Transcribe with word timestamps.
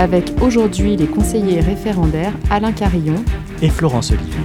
Avec 0.00 0.32
aujourd'hui 0.40 0.96
les 0.96 1.06
conseillers 1.06 1.60
référendaires 1.60 2.32
Alain 2.48 2.72
Carillon 2.72 3.22
et 3.60 3.68
Florence 3.68 4.12
Olivier. 4.12 4.40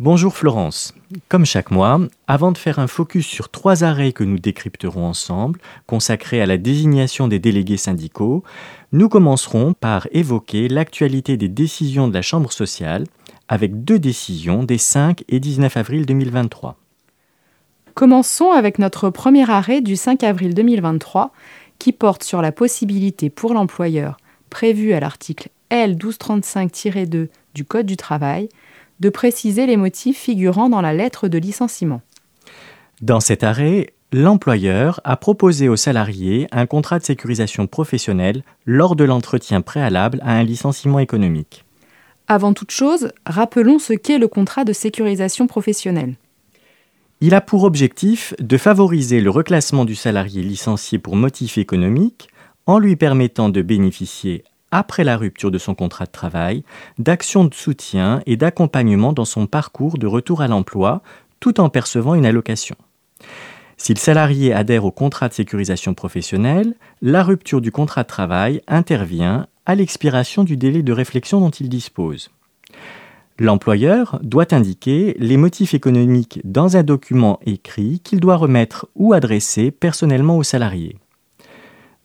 Bonjour 0.00 0.34
Florence. 0.34 0.92
Comme 1.28 1.46
chaque 1.46 1.70
mois, 1.70 2.00
avant 2.26 2.50
de 2.50 2.58
faire 2.58 2.80
un 2.80 2.88
focus 2.88 3.28
sur 3.28 3.48
trois 3.48 3.84
arrêts 3.84 4.10
que 4.10 4.24
nous 4.24 4.40
décrypterons 4.40 5.06
ensemble, 5.06 5.60
consacrés 5.86 6.42
à 6.42 6.46
la 6.46 6.58
désignation 6.58 7.28
des 7.28 7.38
délégués 7.38 7.76
syndicaux, 7.76 8.42
nous 8.90 9.08
commencerons 9.08 9.72
par 9.72 10.08
évoquer 10.10 10.66
l'actualité 10.66 11.36
des 11.36 11.48
décisions 11.48 12.08
de 12.08 12.14
la 12.14 12.22
Chambre 12.22 12.50
sociale, 12.50 13.04
avec 13.46 13.84
deux 13.84 14.00
décisions 14.00 14.64
des 14.64 14.78
5 14.78 15.22
et 15.28 15.38
19 15.38 15.76
avril 15.76 16.06
2023. 16.06 16.81
Commençons 17.94 18.52
avec 18.52 18.78
notre 18.78 19.10
premier 19.10 19.48
arrêt 19.50 19.82
du 19.82 19.96
5 19.96 20.24
avril 20.24 20.54
2023 20.54 21.32
qui 21.78 21.92
porte 21.92 22.22
sur 22.24 22.40
la 22.40 22.50
possibilité 22.50 23.28
pour 23.28 23.52
l'employeur, 23.52 24.16
prévue 24.48 24.94
à 24.94 25.00
l'article 25.00 25.50
L 25.68 25.96
1235-2 25.96 27.28
du 27.54 27.64
Code 27.64 27.86
du 27.86 27.96
travail, 27.96 28.48
de 29.00 29.10
préciser 29.10 29.66
les 29.66 29.76
motifs 29.76 30.18
figurant 30.18 30.70
dans 30.70 30.80
la 30.80 30.94
lettre 30.94 31.28
de 31.28 31.36
licenciement. 31.36 32.00
Dans 33.02 33.20
cet 33.20 33.42
arrêt, 33.42 33.92
l'employeur 34.12 35.00
a 35.04 35.16
proposé 35.16 35.68
aux 35.68 35.76
salariés 35.76 36.46
un 36.50 36.66
contrat 36.66 36.98
de 36.98 37.04
sécurisation 37.04 37.66
professionnelle 37.66 38.42
lors 38.64 38.96
de 38.96 39.04
l'entretien 39.04 39.60
préalable 39.60 40.20
à 40.22 40.32
un 40.32 40.44
licenciement 40.44 40.98
économique. 40.98 41.64
Avant 42.28 42.54
toute 42.54 42.70
chose, 42.70 43.12
rappelons 43.26 43.78
ce 43.78 43.92
qu'est 43.92 44.18
le 44.18 44.28
contrat 44.28 44.64
de 44.64 44.72
sécurisation 44.72 45.46
professionnelle. 45.46 46.14
Il 47.24 47.36
a 47.36 47.40
pour 47.40 47.62
objectif 47.62 48.34
de 48.40 48.56
favoriser 48.56 49.20
le 49.20 49.30
reclassement 49.30 49.84
du 49.84 49.94
salarié 49.94 50.42
licencié 50.42 50.98
pour 50.98 51.14
motif 51.14 51.56
économique 51.56 52.28
en 52.66 52.80
lui 52.80 52.96
permettant 52.96 53.48
de 53.48 53.62
bénéficier 53.62 54.42
après 54.72 55.04
la 55.04 55.16
rupture 55.16 55.52
de 55.52 55.58
son 55.58 55.76
contrat 55.76 56.06
de 56.06 56.10
travail, 56.10 56.64
d'actions 56.98 57.44
de 57.44 57.54
soutien 57.54 58.22
et 58.26 58.36
d'accompagnement 58.36 59.12
dans 59.12 59.24
son 59.24 59.46
parcours 59.46 59.98
de 59.98 60.08
retour 60.08 60.42
à 60.42 60.48
l'emploi, 60.48 61.00
tout 61.38 61.60
en 61.60 61.68
percevant 61.68 62.16
une 62.16 62.26
allocation. 62.26 62.74
Si 63.76 63.94
le 63.94 64.00
salarié 64.00 64.52
adhère 64.52 64.84
au 64.84 64.90
contrat 64.90 65.28
de 65.28 65.34
sécurisation 65.34 65.94
professionnelle, 65.94 66.74
la 67.02 67.22
rupture 67.22 67.60
du 67.60 67.70
contrat 67.70 68.02
de 68.02 68.08
travail 68.08 68.62
intervient 68.66 69.46
à 69.64 69.76
l'expiration 69.76 70.42
du 70.42 70.56
délai 70.56 70.82
de 70.82 70.92
réflexion 70.92 71.38
dont 71.38 71.50
il 71.50 71.68
dispose. 71.68 72.32
L'employeur 73.42 74.20
doit 74.22 74.54
indiquer 74.54 75.16
les 75.18 75.36
motifs 75.36 75.74
économiques 75.74 76.40
dans 76.44 76.76
un 76.76 76.84
document 76.84 77.40
écrit 77.44 77.98
qu'il 77.98 78.20
doit 78.20 78.36
remettre 78.36 78.86
ou 78.94 79.14
adresser 79.14 79.72
personnellement 79.72 80.36
au 80.36 80.44
salarié. 80.44 80.96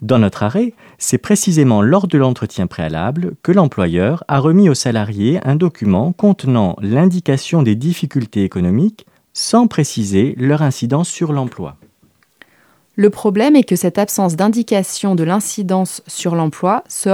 Dans 0.01 0.17
notre 0.17 0.41
arrêt, 0.41 0.73
c'est 0.97 1.19
précisément 1.19 1.83
lors 1.83 2.07
de 2.07 2.17
l'entretien 2.17 2.65
préalable 2.65 3.35
que 3.43 3.51
l'employeur 3.51 4.23
a 4.27 4.39
remis 4.39 4.67
au 4.67 4.73
salarié 4.73 5.39
un 5.43 5.55
document 5.55 6.11
contenant 6.11 6.75
l'indication 6.81 7.61
des 7.61 7.75
difficultés 7.75 8.43
économiques 8.43 9.05
sans 9.31 9.67
préciser 9.67 10.33
leur 10.39 10.63
incidence 10.63 11.07
sur 11.07 11.33
l'emploi. 11.33 11.77
Le 12.99 13.11
problème 13.11 13.55
est 13.55 13.63
que 13.63 13.75
cette 13.75 13.99
absence 13.99 14.35
d'indication 14.35 15.13
de 15.13 15.23
l'incidence 15.23 16.01
sur 16.07 16.33
l'emploi 16.33 16.83
se 16.89 17.09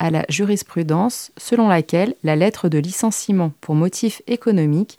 à 0.00 0.10
la 0.10 0.24
jurisprudence 0.28 1.30
selon 1.36 1.68
laquelle 1.68 2.16
la 2.24 2.34
lettre 2.34 2.68
de 2.68 2.78
licenciement 2.78 3.52
pour 3.60 3.76
motif 3.76 4.20
économique 4.26 4.98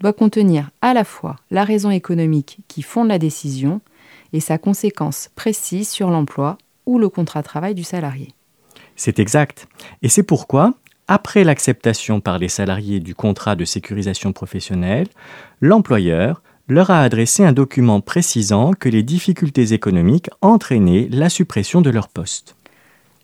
doit 0.00 0.12
contenir 0.12 0.68
à 0.82 0.92
la 0.92 1.04
fois 1.04 1.36
la 1.50 1.64
raison 1.64 1.88
économique 1.88 2.58
qui 2.68 2.82
fonde 2.82 3.08
la 3.08 3.18
décision 3.18 3.80
et 4.34 4.40
sa 4.40 4.58
conséquence 4.58 5.30
précise 5.34 5.88
sur 5.88 6.10
l'emploi 6.10 6.58
ou 6.84 6.98
le 6.98 7.08
contrat 7.08 7.40
de 7.40 7.46
travail 7.46 7.74
du 7.74 7.82
salarié. 7.82 8.34
C'est 8.94 9.18
exact. 9.18 9.68
Et 10.02 10.10
c'est 10.10 10.22
pourquoi, 10.22 10.74
après 11.06 11.44
l'acceptation 11.44 12.20
par 12.20 12.38
les 12.38 12.48
salariés 12.48 13.00
du 13.00 13.14
contrat 13.14 13.56
de 13.56 13.64
sécurisation 13.64 14.34
professionnelle, 14.34 15.08
l'employeur 15.62 16.42
leur 16.68 16.90
a 16.90 17.02
adressé 17.02 17.44
un 17.44 17.52
document 17.52 18.00
précisant 18.00 18.72
que 18.72 18.88
les 18.88 19.02
difficultés 19.02 19.72
économiques 19.72 20.30
entraînaient 20.42 21.08
la 21.10 21.28
suppression 21.28 21.80
de 21.80 21.90
leur 21.90 22.08
poste. 22.08 22.56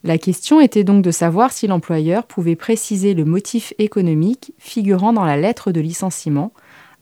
La 0.03 0.19
question 0.19 0.60
était 0.60 0.84
donc 0.84 1.03
de 1.03 1.10
savoir 1.10 1.53
si 1.53 1.66
l'employeur 1.66 2.27
pouvait 2.27 2.56
préciser 2.56 3.15
le 3.15 3.25
motif 3.25 3.72
économique 3.78 4.53
figurant 4.59 5.12
dans 5.12 5.25
la 5.25 5.38
lettre 5.38 5.72
de 5.72 5.81
licenciement 5.81 6.53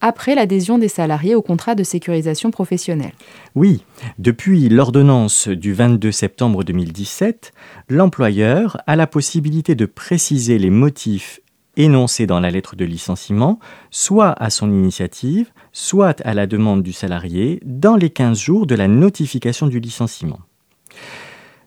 après 0.01 0.35
l'adhésion 0.35 0.79
des 0.79 0.89
salariés 0.89 1.35
au 1.35 1.43
contrat 1.43 1.75
de 1.75 1.85
sécurisation 1.85 2.51
professionnelle. 2.51 3.13
Oui, 3.55 3.85
depuis 4.19 4.69
l'ordonnance 4.69 5.49
du 5.49 5.73
22 5.73 6.11
septembre 6.11 6.65
2017, 6.65 7.53
l'employeur 7.89 8.79
a 8.87 8.97
la 8.97 9.07
possibilité 9.07 9.75
de 9.75 9.87
préciser 9.87 10.59
les 10.59 10.71
motifs 10.71 11.41
énoncés 11.77 12.27
dans 12.27 12.41
la 12.41 12.51
lettre 12.51 12.77
de 12.77 12.85
licenciement, 12.85 13.59
soit 13.91 14.33
à 14.33 14.51
son 14.51 14.71
initiative, 14.71 15.51
soit 15.73 16.21
à 16.23 16.35
la 16.35 16.47
demande 16.47 16.83
du 16.83 16.93
salarié, 16.93 17.61
dans 17.65 17.97
les 17.97 18.11
15 18.11 18.39
jours 18.39 18.67
de 18.67 18.75
la 18.75 18.89
notification 18.89 19.67
du 19.67 19.81
licenciement. 19.81 20.41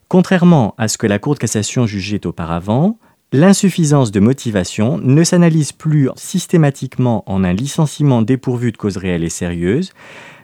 Contrairement 0.08 0.76
à 0.78 0.88
ce 0.88 0.98
que 0.98 1.08
la 1.08 1.20
Cour 1.20 1.34
de 1.34 1.40
cassation 1.40 1.86
jugeait 1.86 2.26
auparavant, 2.28 2.98
L'insuffisance 3.34 4.12
de 4.12 4.22
motivation 4.22 4.98
ne 4.98 5.24
s'analyse 5.24 5.74
plus 5.74 6.10
systématiquement 6.16 7.30
en 7.30 7.44
un 7.44 7.52
licenciement 7.52 8.22
dépourvu 8.22 8.72
de 8.72 8.78
cause 8.78 8.96
réelle 8.96 9.26
et 9.26 9.30
sérieuse, 9.30 9.92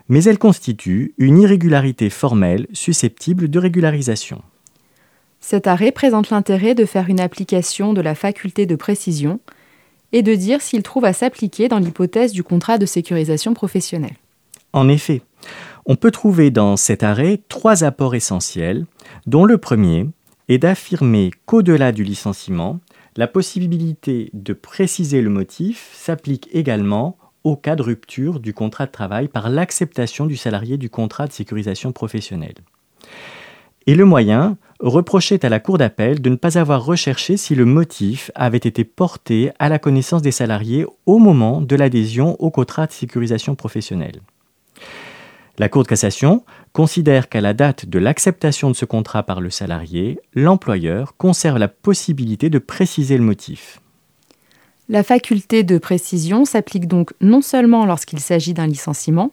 mais 0.08 0.24
elle 0.24 0.38
constitue 0.38 1.14
une 1.16 1.40
irrégularité 1.40 2.10
formelle 2.10 2.66
susceptible 2.74 3.48
de 3.48 3.58
régularisation. 3.58 4.42
Cet 5.42 5.66
arrêt 5.66 5.90
présente 5.90 6.30
l'intérêt 6.30 6.74
de 6.74 6.86
faire 6.86 7.08
une 7.08 7.20
application 7.20 7.92
de 7.92 8.00
la 8.00 8.14
faculté 8.14 8.64
de 8.64 8.76
précision 8.76 9.40
et 10.12 10.22
de 10.22 10.34
dire 10.36 10.62
s'il 10.62 10.84
trouve 10.84 11.04
à 11.04 11.12
s'appliquer 11.12 11.68
dans 11.68 11.80
l'hypothèse 11.80 12.32
du 12.32 12.44
contrat 12.44 12.78
de 12.78 12.86
sécurisation 12.86 13.52
professionnelle. 13.52 14.14
En 14.72 14.88
effet, 14.88 15.20
on 15.84 15.96
peut 15.96 16.12
trouver 16.12 16.52
dans 16.52 16.76
cet 16.76 17.02
arrêt 17.02 17.40
trois 17.48 17.82
apports 17.82 18.14
essentiels, 18.14 18.86
dont 19.26 19.44
le 19.44 19.58
premier 19.58 20.06
et 20.48 20.58
d'affirmer 20.58 21.32
qu'au-delà 21.44 21.90
du 21.90 22.04
licenciement, 22.04 22.78
la 23.16 23.26
possibilité 23.26 24.30
de 24.34 24.52
préciser 24.52 25.22
le 25.22 25.28
motif 25.28 25.90
s'applique 25.92 26.48
également 26.52 27.18
au 27.42 27.56
cas 27.56 27.74
de 27.74 27.82
rupture 27.82 28.38
du 28.38 28.54
contrat 28.54 28.86
de 28.86 28.92
travail 28.92 29.26
par 29.26 29.50
l'acceptation 29.50 30.26
du 30.26 30.36
salarié 30.36 30.76
du 30.76 30.88
contrat 30.88 31.26
de 31.26 31.32
sécurisation 31.32 31.90
professionnelle. 31.90 32.54
Et 33.86 33.96
le 33.96 34.04
moyen 34.04 34.56
reprochait 34.82 35.44
à 35.46 35.48
la 35.48 35.60
Cour 35.60 35.78
d'appel 35.78 36.20
de 36.20 36.28
ne 36.28 36.36
pas 36.36 36.58
avoir 36.58 36.84
recherché 36.84 37.36
si 37.36 37.54
le 37.54 37.64
motif 37.64 38.30
avait 38.34 38.58
été 38.58 38.84
porté 38.84 39.52
à 39.58 39.68
la 39.68 39.78
connaissance 39.78 40.22
des 40.22 40.32
salariés 40.32 40.84
au 41.06 41.18
moment 41.18 41.60
de 41.60 41.76
l'adhésion 41.76 42.36
au 42.40 42.50
contrat 42.50 42.86
de 42.86 42.92
sécurisation 42.92 43.54
professionnelle. 43.54 44.20
La 45.58 45.68
Cour 45.68 45.84
de 45.84 45.88
cassation 45.88 46.44
considère 46.72 47.28
qu'à 47.28 47.40
la 47.40 47.54
date 47.54 47.86
de 47.86 47.98
l'acceptation 47.98 48.70
de 48.70 48.76
ce 48.76 48.84
contrat 48.84 49.22
par 49.22 49.40
le 49.40 49.50
salarié, 49.50 50.18
l'employeur 50.34 51.16
conserve 51.16 51.58
la 51.58 51.68
possibilité 51.68 52.50
de 52.50 52.58
préciser 52.58 53.16
le 53.16 53.24
motif. 53.24 53.80
La 54.88 55.02
faculté 55.02 55.62
de 55.62 55.78
précision 55.78 56.44
s'applique 56.44 56.88
donc 56.88 57.12
non 57.20 57.40
seulement 57.40 57.86
lorsqu'il 57.86 58.18
s'agit 58.18 58.54
d'un 58.54 58.66
licenciement, 58.66 59.32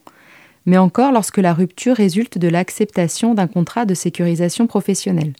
mais 0.65 0.77
encore 0.77 1.11
lorsque 1.11 1.37
la 1.37 1.53
rupture 1.53 1.95
résulte 1.95 2.37
de 2.37 2.47
l'acceptation 2.47 3.33
d'un 3.33 3.47
contrat 3.47 3.85
de 3.85 3.93
sécurisation 3.93 4.67
professionnelle. 4.67 5.33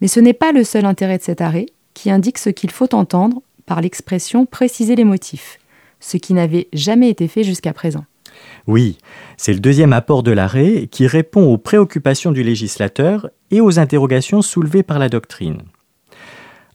Mais 0.00 0.08
ce 0.08 0.20
n'est 0.20 0.32
pas 0.32 0.52
le 0.52 0.64
seul 0.64 0.84
intérêt 0.84 1.18
de 1.18 1.22
cet 1.22 1.40
arrêt, 1.40 1.66
qui 1.94 2.10
indique 2.10 2.38
ce 2.38 2.50
qu'il 2.50 2.70
faut 2.70 2.94
entendre 2.94 3.42
par 3.66 3.80
l'expression 3.80 4.46
préciser 4.46 4.96
les 4.96 5.04
motifs, 5.04 5.58
ce 6.00 6.16
qui 6.16 6.34
n'avait 6.34 6.68
jamais 6.72 7.10
été 7.10 7.28
fait 7.28 7.42
jusqu'à 7.42 7.72
présent. 7.72 8.04
Oui, 8.66 8.98
c'est 9.36 9.52
le 9.52 9.60
deuxième 9.60 9.92
apport 9.92 10.22
de 10.22 10.30
l'arrêt 10.30 10.88
qui 10.90 11.06
répond 11.06 11.52
aux 11.52 11.58
préoccupations 11.58 12.32
du 12.32 12.42
législateur 12.42 13.28
et 13.50 13.60
aux 13.60 13.78
interrogations 13.78 14.42
soulevées 14.42 14.82
par 14.82 14.98
la 14.98 15.08
doctrine. 15.08 15.62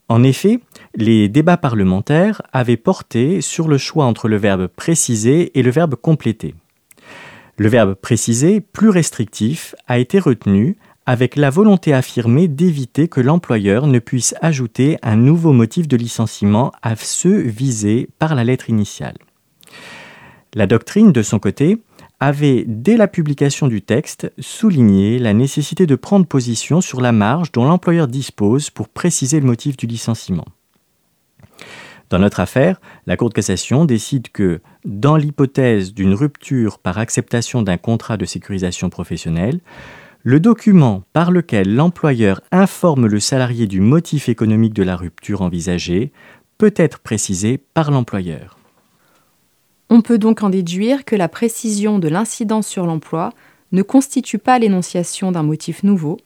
En 0.08 0.22
effet, 0.22 0.60
les 0.94 1.28
débats 1.28 1.56
parlementaires 1.56 2.42
avaient 2.52 2.76
porté 2.76 3.40
sur 3.40 3.68
le 3.68 3.78
choix 3.78 4.04
entre 4.04 4.28
le 4.28 4.36
verbe 4.36 4.66
préciser 4.66 5.58
et 5.58 5.62
le 5.62 5.70
verbe 5.70 5.94
compléter. 5.94 6.54
Le 7.56 7.68
verbe 7.68 7.94
préciser, 7.94 8.60
plus 8.60 8.88
restrictif, 8.88 9.74
a 9.86 9.98
été 9.98 10.18
retenu 10.18 10.76
avec 11.06 11.36
la 11.36 11.50
volonté 11.50 11.92
affirmée 11.92 12.48
d'éviter 12.48 13.08
que 13.08 13.20
l'employeur 13.20 13.86
ne 13.86 13.98
puisse 13.98 14.34
ajouter 14.40 14.98
un 15.02 15.16
nouveau 15.16 15.52
motif 15.52 15.86
de 15.86 15.96
licenciement 15.96 16.72
à 16.82 16.96
ceux 16.96 17.38
visés 17.38 18.08
par 18.18 18.34
la 18.34 18.42
lettre 18.42 18.70
initiale. 18.70 19.18
La 20.54 20.66
doctrine, 20.66 21.12
de 21.12 21.22
son 21.22 21.38
côté, 21.38 21.78
avait, 22.20 22.64
dès 22.66 22.96
la 22.96 23.08
publication 23.08 23.68
du 23.68 23.82
texte, 23.82 24.32
souligné 24.38 25.18
la 25.18 25.34
nécessité 25.34 25.86
de 25.86 25.96
prendre 25.96 26.26
position 26.26 26.80
sur 26.80 27.00
la 27.00 27.12
marge 27.12 27.52
dont 27.52 27.64
l'employeur 27.64 28.08
dispose 28.08 28.70
pour 28.70 28.88
préciser 28.88 29.40
le 29.40 29.46
motif 29.46 29.76
du 29.76 29.86
licenciement. 29.86 30.46
Dans 32.10 32.18
notre 32.18 32.40
affaire, 32.40 32.80
la 33.06 33.16
Cour 33.16 33.30
de 33.30 33.34
cassation 33.34 33.84
décide 33.84 34.28
que, 34.30 34.60
dans 34.84 35.16
l'hypothèse 35.16 35.94
d'une 35.94 36.14
rupture 36.14 36.78
par 36.78 36.98
acceptation 36.98 37.62
d'un 37.62 37.76
contrat 37.78 38.16
de 38.16 38.24
sécurisation 38.24 38.90
professionnelle, 38.90 39.60
le 40.22 40.40
document 40.40 41.02
par 41.12 41.30
lequel 41.30 41.74
l'employeur 41.74 42.40
informe 42.50 43.06
le 43.06 43.20
salarié 43.20 43.66
du 43.66 43.80
motif 43.80 44.28
économique 44.28 44.72
de 44.72 44.82
la 44.82 44.96
rupture 44.96 45.42
envisagée 45.42 46.12
peut 46.56 46.72
être 46.76 47.00
précisé 47.00 47.58
par 47.58 47.90
l'employeur. 47.90 48.58
On 49.90 50.00
peut 50.00 50.18
donc 50.18 50.42
en 50.42 50.50
déduire 50.50 51.04
que 51.04 51.16
la 51.16 51.28
précision 51.28 51.98
de 51.98 52.08
l'incidence 52.08 52.66
sur 52.66 52.86
l'emploi 52.86 53.32
ne 53.72 53.82
constitue 53.82 54.38
pas 54.38 54.58
l'énonciation 54.58 55.30
d'un 55.30 55.42
motif 55.42 55.82
nouveau, 55.82 56.16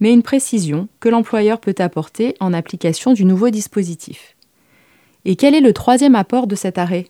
mais 0.00 0.12
une 0.12 0.22
précision 0.22 0.88
que 0.98 1.08
l'employeur 1.08 1.60
peut 1.60 1.74
apporter 1.78 2.34
en 2.40 2.52
application 2.52 3.12
du 3.12 3.24
nouveau 3.24 3.50
dispositif. 3.50 4.34
Et 5.24 5.36
quel 5.36 5.54
est 5.54 5.60
le 5.60 5.72
troisième 5.72 6.14
apport 6.14 6.46
de 6.46 6.54
cet 6.54 6.78
arrêt? 6.78 7.06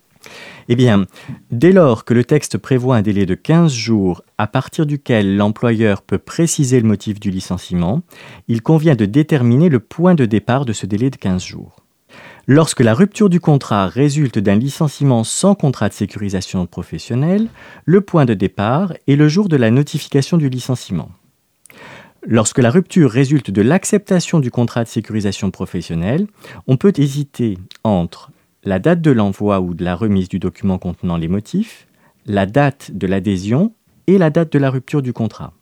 Eh 0.68 0.76
bien, 0.76 1.06
dès 1.50 1.72
lors 1.72 2.04
que 2.04 2.14
le 2.14 2.24
texte 2.24 2.58
prévoit 2.58 2.96
un 2.96 3.02
délai 3.02 3.26
de 3.26 3.34
15 3.34 3.72
jours 3.72 4.22
à 4.38 4.46
partir 4.46 4.86
duquel 4.86 5.36
l'employeur 5.36 6.02
peut 6.02 6.18
préciser 6.18 6.80
le 6.80 6.86
motif 6.86 7.18
du 7.18 7.30
licenciement, 7.30 8.02
il 8.48 8.62
convient 8.62 8.94
de 8.94 9.04
déterminer 9.04 9.68
le 9.68 9.80
point 9.80 10.14
de 10.14 10.24
départ 10.24 10.64
de 10.64 10.72
ce 10.72 10.86
délai 10.86 11.10
de 11.10 11.16
15 11.16 11.42
jours. 11.42 11.76
Lorsque 12.46 12.80
la 12.80 12.94
rupture 12.94 13.28
du 13.28 13.40
contrat 13.40 13.86
résulte 13.86 14.38
d'un 14.38 14.56
licenciement 14.56 15.22
sans 15.22 15.54
contrat 15.54 15.88
de 15.88 15.94
sécurisation 15.94 16.66
professionnelle, 16.66 17.46
le 17.84 18.00
point 18.00 18.24
de 18.24 18.34
départ 18.34 18.92
est 19.06 19.16
le 19.16 19.28
jour 19.28 19.48
de 19.48 19.56
la 19.56 19.70
notification 19.70 20.38
du 20.38 20.48
licenciement. 20.48 21.10
Lorsque 22.24 22.58
la 22.58 22.70
rupture 22.70 23.10
résulte 23.10 23.50
de 23.50 23.62
l'acceptation 23.62 24.38
du 24.38 24.52
contrat 24.52 24.84
de 24.84 24.88
sécurisation 24.88 25.50
professionnelle, 25.50 26.28
on 26.68 26.76
peut 26.76 26.92
hésiter 26.96 27.58
entre 27.82 28.30
la 28.62 28.78
date 28.78 29.00
de 29.00 29.10
l'envoi 29.10 29.60
ou 29.60 29.74
de 29.74 29.84
la 29.84 29.96
remise 29.96 30.28
du 30.28 30.38
document 30.38 30.78
contenant 30.78 31.16
les 31.16 31.26
motifs, 31.26 31.88
la 32.26 32.46
date 32.46 32.92
de 32.92 33.08
l'adhésion 33.08 33.74
et 34.06 34.18
la 34.18 34.30
date 34.30 34.52
de 34.52 34.60
la 34.60 34.70
rupture 34.70 35.02
du 35.02 35.12
contrat. 35.12 35.52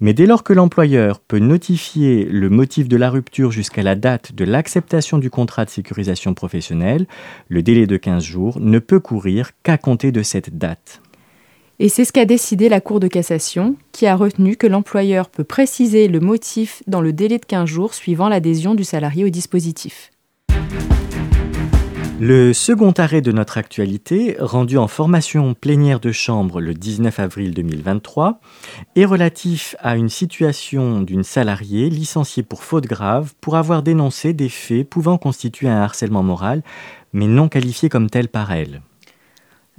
Mais 0.00 0.14
dès 0.14 0.24
lors 0.24 0.44
que 0.44 0.54
l'employeur 0.54 1.20
peut 1.20 1.38
notifier 1.38 2.24
le 2.24 2.48
motif 2.48 2.88
de 2.88 2.96
la 2.96 3.10
rupture 3.10 3.52
jusqu'à 3.52 3.82
la 3.82 3.96
date 3.96 4.34
de 4.34 4.46
l'acceptation 4.46 5.18
du 5.18 5.28
contrat 5.28 5.66
de 5.66 5.70
sécurisation 5.70 6.32
professionnelle, 6.32 7.06
le 7.48 7.62
délai 7.62 7.86
de 7.86 7.98
15 7.98 8.24
jours 8.24 8.60
ne 8.60 8.78
peut 8.78 9.00
courir 9.00 9.50
qu'à 9.62 9.76
compter 9.76 10.10
de 10.10 10.22
cette 10.22 10.56
date. 10.56 11.02
Et 11.82 11.88
c'est 11.88 12.04
ce 12.04 12.12
qu'a 12.12 12.26
décidé 12.26 12.68
la 12.68 12.82
Cour 12.82 13.00
de 13.00 13.08
cassation, 13.08 13.74
qui 13.92 14.06
a 14.06 14.14
retenu 14.14 14.54
que 14.56 14.66
l'employeur 14.66 15.30
peut 15.30 15.44
préciser 15.44 16.08
le 16.08 16.20
motif 16.20 16.82
dans 16.86 17.00
le 17.00 17.14
délai 17.14 17.38
de 17.38 17.46
15 17.46 17.66
jours 17.66 17.94
suivant 17.94 18.28
l'adhésion 18.28 18.74
du 18.74 18.84
salarié 18.84 19.24
au 19.24 19.30
dispositif. 19.30 20.10
Le 22.20 22.52
second 22.52 22.92
arrêt 22.98 23.22
de 23.22 23.32
notre 23.32 23.56
actualité, 23.56 24.36
rendu 24.40 24.76
en 24.76 24.88
formation 24.88 25.54
plénière 25.54 26.00
de 26.00 26.12
chambre 26.12 26.60
le 26.60 26.74
19 26.74 27.18
avril 27.18 27.54
2023, 27.54 28.40
est 28.94 29.06
relatif 29.06 29.74
à 29.78 29.96
une 29.96 30.10
situation 30.10 31.00
d'une 31.00 31.24
salariée 31.24 31.88
licenciée 31.88 32.42
pour 32.42 32.62
faute 32.62 32.84
grave 32.84 33.32
pour 33.40 33.56
avoir 33.56 33.82
dénoncé 33.82 34.34
des 34.34 34.50
faits 34.50 34.86
pouvant 34.86 35.16
constituer 35.16 35.70
un 35.70 35.80
harcèlement 35.80 36.22
moral, 36.22 36.62
mais 37.14 37.26
non 37.26 37.48
qualifié 37.48 37.88
comme 37.88 38.10
tel 38.10 38.28
par 38.28 38.52
elle. 38.52 38.82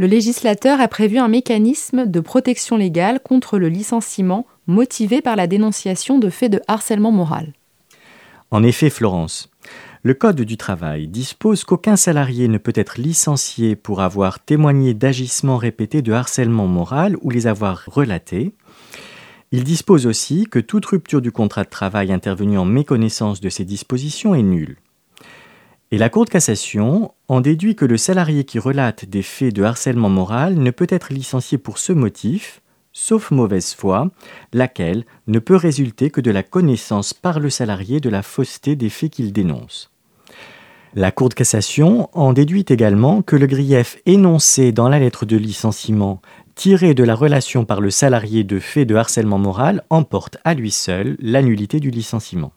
Le 0.02 0.08
législateur 0.08 0.82
a 0.82 0.88
prévu 0.88 1.20
un 1.20 1.28
mécanisme 1.28 2.08
de 2.08 2.20
protection 2.22 2.76
légale 2.76 3.20
contre 3.20 3.60
le 3.60 3.70
licenciement 3.70 4.48
motivé 4.66 5.22
par 5.22 5.36
la 5.36 5.46
dénonciation 5.46 6.18
de 6.18 6.32
faits 6.32 6.52
de 6.52 6.60
harcèlement 6.68 7.12
moral. 7.12 7.54
En 8.50 8.64
effet, 8.64 8.90
Florence, 8.90 9.52
le 10.02 10.16
Code 10.16 10.42
du 10.42 10.58
travail 10.58 11.08
dispose 11.08 11.66
qu'aucun 11.66 11.98
salarié 11.98 12.48
ne 12.48 12.58
peut 12.58 12.74
être 12.74 13.00
licencié 13.00 13.76
pour 13.76 14.02
avoir 14.02 14.40
témoigné 14.40 14.96
d'agissements 14.96 15.58
répétés 15.58 16.02
de 16.02 16.14
harcèlement 16.14 16.66
moral 16.66 17.16
ou 17.22 17.30
les 17.30 17.46
avoir 17.46 17.84
relatés. 17.86 18.56
Il 19.52 19.64
dispose 19.64 20.08
aussi 20.08 20.48
que 20.50 20.58
toute 20.58 20.88
rupture 20.88 21.22
du 21.22 21.32
contrat 21.32 21.64
de 21.64 21.70
travail 21.70 22.12
intervenue 22.12 22.58
en 22.58 22.66
méconnaissance 22.66 23.40
de 23.40 23.50
ces 23.50 23.66
dispositions 23.66 24.34
est 24.34 24.42
nulle. 24.42 24.78
Et 25.92 25.98
la 25.98 26.10
Cour 26.10 26.24
de 26.24 26.30
cassation 26.30 27.14
en 27.28 27.42
déduit 27.42 27.76
que 27.76 27.84
le 27.84 27.98
salarié 27.98 28.46
qui 28.46 28.60
relate 28.60 29.04
des 29.04 29.22
faits 29.22 29.54
de 29.54 29.64
harcèlement 29.64 30.08
moral 30.08 30.56
ne 30.56 30.72
peut 30.72 30.88
être 30.90 31.12
licencié 31.12 31.58
pour 31.58 31.80
ce 31.80 31.92
motif, 31.92 32.62
sauf 32.94 33.30
mauvaise 33.30 33.74
foi, 33.74 34.10
laquelle 34.54 35.06
ne 35.28 35.40
peut 35.40 35.58
résulter 35.58 36.10
que 36.10 36.22
de 36.22 36.32
la 36.32 36.44
connaissance 36.44 37.14
par 37.14 37.42
le 37.42 37.50
salarié 37.50 38.00
de 38.00 38.10
la 38.10 38.22
fausseté 38.24 38.78
des 38.78 38.90
faits 38.90 39.12
qu'il 39.12 39.34
dénonce. 39.34 39.92
La 40.94 41.12
Cour 41.12 41.28
de 41.28 41.34
cassation 41.34 42.10
en 42.14 42.32
déduit 42.32 42.66
également 42.70 43.22
que 43.22 43.36
le 43.36 43.48
grief 43.48 43.98
énoncé 44.06 44.72
dans 44.72 44.88
la 44.88 45.00
lettre 45.00 45.26
de 45.26 45.36
licenciement 45.36 46.22
tiré 46.56 46.94
de 46.94 47.04
la 47.04 47.16
relation 47.16 47.66
par 47.66 47.82
le 47.82 47.90
salarié 47.90 48.44
de 48.44 48.60
fait 48.60 48.86
de 48.86 48.96
harcèlement 48.96 49.40
moral 49.40 49.84
emporte 49.90 50.38
à 50.44 50.54
lui 50.54 50.72
seul 50.72 51.18
la 51.20 51.42
du 51.42 51.90
licenciement. 51.90 52.54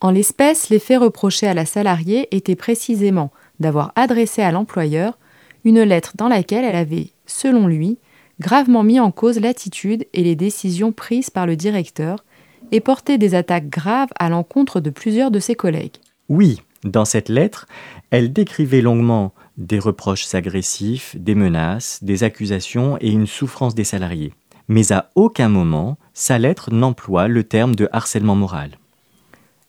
En 0.00 0.10
l'espèce, 0.10 0.68
les 0.68 0.78
faits 0.78 1.00
reprochés 1.00 1.46
à 1.46 1.54
la 1.54 1.64
salariée 1.64 2.28
étaient 2.30 2.56
précisément 2.56 3.32
d'avoir 3.60 3.92
adressé 3.96 4.42
à 4.42 4.52
l'employeur 4.52 5.18
une 5.64 5.82
lettre 5.82 6.12
dans 6.16 6.28
laquelle 6.28 6.64
elle 6.64 6.76
avait, 6.76 7.10
selon 7.26 7.66
lui, 7.66 7.98
gravement 8.38 8.82
mis 8.82 9.00
en 9.00 9.10
cause 9.10 9.40
l'attitude 9.40 10.06
et 10.12 10.22
les 10.22 10.36
décisions 10.36 10.92
prises 10.92 11.30
par 11.30 11.46
le 11.46 11.56
directeur 11.56 12.24
et 12.72 12.80
porté 12.80 13.16
des 13.16 13.34
attaques 13.34 13.70
graves 13.70 14.10
à 14.18 14.28
l'encontre 14.28 14.80
de 14.80 14.90
plusieurs 14.90 15.30
de 15.30 15.40
ses 15.40 15.54
collègues. 15.54 15.96
Oui, 16.28 16.60
dans 16.84 17.04
cette 17.04 17.28
lettre, 17.28 17.66
elle 18.10 18.32
décrivait 18.32 18.82
longuement 18.82 19.32
des 19.56 19.78
reproches 19.78 20.34
agressifs, 20.34 21.16
des 21.18 21.34
menaces, 21.34 22.00
des 22.02 22.22
accusations 22.22 22.98
et 23.00 23.10
une 23.10 23.26
souffrance 23.26 23.74
des 23.74 23.84
salariés. 23.84 24.34
Mais 24.68 24.92
à 24.92 25.10
aucun 25.14 25.48
moment, 25.48 25.96
sa 26.12 26.38
lettre 26.38 26.72
n'emploie 26.72 27.28
le 27.28 27.44
terme 27.44 27.74
de 27.74 27.88
harcèlement 27.92 28.34
moral. 28.34 28.78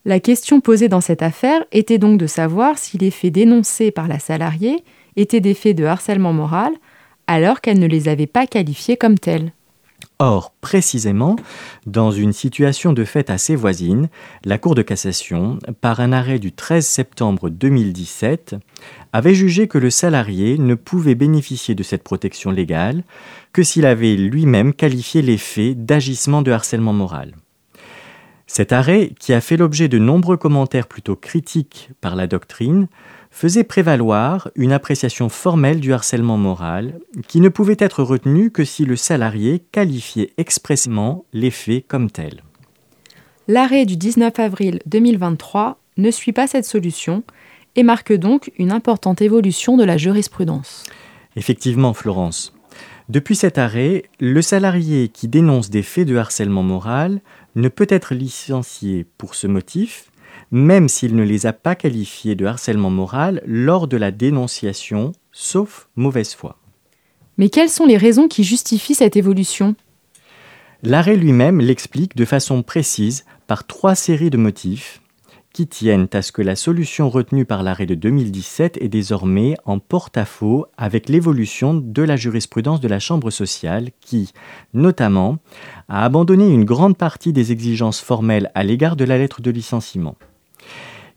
La 0.07 0.21
question 0.21 0.61
posée 0.61 0.87
dans 0.87 1.01
cette 1.01 1.21
affaire 1.21 1.65
était 1.73 1.97
donc 1.97 2.17
de 2.17 2.27
savoir 2.27 2.77
si 2.77 2.97
les 2.97 3.11
faits 3.11 3.33
dénoncés 3.33 3.91
par 3.91 4.07
la 4.07 4.19
salariée 4.19 4.85
étaient 5.17 5.41
des 5.41 5.53
faits 5.53 5.75
de 5.75 5.83
harcèlement 5.83 6.31
moral, 6.31 6.71
alors 7.27 7.59
qu'elle 7.59 7.77
ne 7.77 7.87
les 7.87 8.07
avait 8.07 8.25
pas 8.25 8.47
qualifiés 8.47 8.95
comme 8.95 9.19
tels. 9.19 9.51
Or, 10.19 10.53
précisément, 10.61 11.35
dans 11.85 12.11
une 12.11 12.31
situation 12.31 12.93
de 12.93 13.03
fait 13.03 13.29
assez 13.29 13.57
voisine, 13.57 14.07
la 14.45 14.57
Cour 14.57 14.75
de 14.75 14.81
cassation, 14.81 15.59
par 15.81 15.99
un 15.99 16.13
arrêt 16.13 16.39
du 16.39 16.53
13 16.53 16.85
septembre 16.85 17.49
2017, 17.49 18.55
avait 19.11 19.35
jugé 19.35 19.67
que 19.67 19.77
le 19.77 19.89
salarié 19.89 20.57
ne 20.57 20.75
pouvait 20.75 21.15
bénéficier 21.15 21.75
de 21.75 21.83
cette 21.83 22.03
protection 22.03 22.49
légale 22.49 23.03
que 23.51 23.61
s'il 23.61 23.85
avait 23.85 24.15
lui-même 24.15 24.73
qualifié 24.73 25.21
les 25.21 25.37
faits 25.37 25.85
d'agissement 25.85 26.41
de 26.41 26.51
harcèlement 26.51 26.93
moral. 26.93 27.33
Cet 28.47 28.71
arrêt, 28.71 29.11
qui 29.19 29.33
a 29.33 29.41
fait 29.41 29.57
l'objet 29.57 29.89
de 29.89 29.99
nombreux 29.99 30.37
commentaires 30.37 30.87
plutôt 30.87 31.17
critiques 31.17 31.89
par 31.99 32.15
la 32.15 32.27
doctrine, 32.27 32.87
faisait 33.29 33.65
prévaloir 33.65 34.49
une 34.55 34.71
appréciation 34.71 35.27
formelle 35.27 35.81
du 35.81 35.93
harcèlement 35.93 36.37
moral 36.37 36.99
qui 37.27 37.41
ne 37.41 37.49
pouvait 37.49 37.75
être 37.77 38.01
retenue 38.01 38.49
que 38.49 38.63
si 38.63 38.85
le 38.85 38.95
salarié 38.95 39.59
qualifiait 39.71 40.33
expressément 40.37 41.25
les 41.33 41.51
faits 41.51 41.85
comme 41.87 42.09
tels. 42.09 42.41
L'arrêt 43.49 43.85
du 43.85 43.97
19 43.97 44.39
avril 44.39 44.79
2023 44.85 45.79
ne 45.97 46.09
suit 46.09 46.33
pas 46.33 46.47
cette 46.47 46.65
solution 46.65 47.23
et 47.75 47.83
marque 47.83 48.13
donc 48.13 48.51
une 48.57 48.71
importante 48.71 49.21
évolution 49.21 49.77
de 49.77 49.83
la 49.83 49.97
jurisprudence. 49.97 50.83
Effectivement, 51.35 51.93
Florence. 51.93 52.53
Depuis 53.09 53.37
cet 53.37 53.57
arrêt, 53.57 54.03
le 54.19 54.41
salarié 54.41 55.07
qui 55.07 55.29
dénonce 55.29 55.69
des 55.69 55.83
faits 55.83 56.07
de 56.07 56.17
harcèlement 56.17 56.63
moral 56.63 57.21
ne 57.55 57.69
peut 57.69 57.87
être 57.89 58.13
licencié 58.13 59.05
pour 59.17 59.35
ce 59.35 59.47
motif 59.47 60.11
même 60.51 60.87
s'il 60.87 61.15
ne 61.15 61.23
les 61.23 61.45
a 61.45 61.53
pas 61.53 61.75
qualifiés 61.75 62.35
de 62.35 62.45
harcèlement 62.45 62.89
moral 62.89 63.41
lors 63.45 63.87
de 63.87 63.97
la 63.97 64.11
dénonciation, 64.11 65.11
sauf 65.31 65.89
mauvaise 65.95 66.33
foi. 66.33 66.57
Mais 67.37 67.49
quelles 67.49 67.69
sont 67.69 67.85
les 67.85 67.97
raisons 67.97 68.27
qui 68.27 68.43
justifient 68.43 68.95
cette 68.95 69.17
évolution? 69.17 69.75
L'arrêt 70.83 71.15
lui-même 71.15 71.59
l'explique 71.59 72.15
de 72.15 72.25
façon 72.25 72.63
précise 72.63 73.25
par 73.47 73.65
trois 73.65 73.95
séries 73.95 74.29
de 74.29 74.37
motifs 74.37 75.01
qui 75.57 75.65
tiennent 75.65 76.07
à 76.13 76.21
ce 76.21 76.31
que 76.31 76.43
la 76.43 76.55
solution 76.55 77.09
retenue 77.09 77.43
par 77.43 77.63
l'arrêt 77.63 77.87
de 77.87 77.95
2017 77.95 78.77
est 78.79 78.89
désormais 78.89 79.55
en 79.65 79.79
porte-à-faux 79.79 80.67
avec 80.77 81.09
l'évolution 81.09 81.73
de 81.73 82.03
la 82.03 82.15
jurisprudence 82.15 82.79
de 82.79 82.87
la 82.87 82.99
Chambre 82.99 83.31
sociale 83.31 83.89
qui, 83.99 84.33
notamment, 84.75 85.39
a 85.89 86.05
abandonné 86.05 86.47
une 86.47 86.63
grande 86.63 86.95
partie 86.95 87.33
des 87.33 87.51
exigences 87.51 88.01
formelles 88.01 88.51
à 88.53 88.63
l'égard 88.63 88.95
de 88.95 89.03
la 89.03 89.17
lettre 89.17 89.41
de 89.41 89.49
licenciement. 89.49 90.13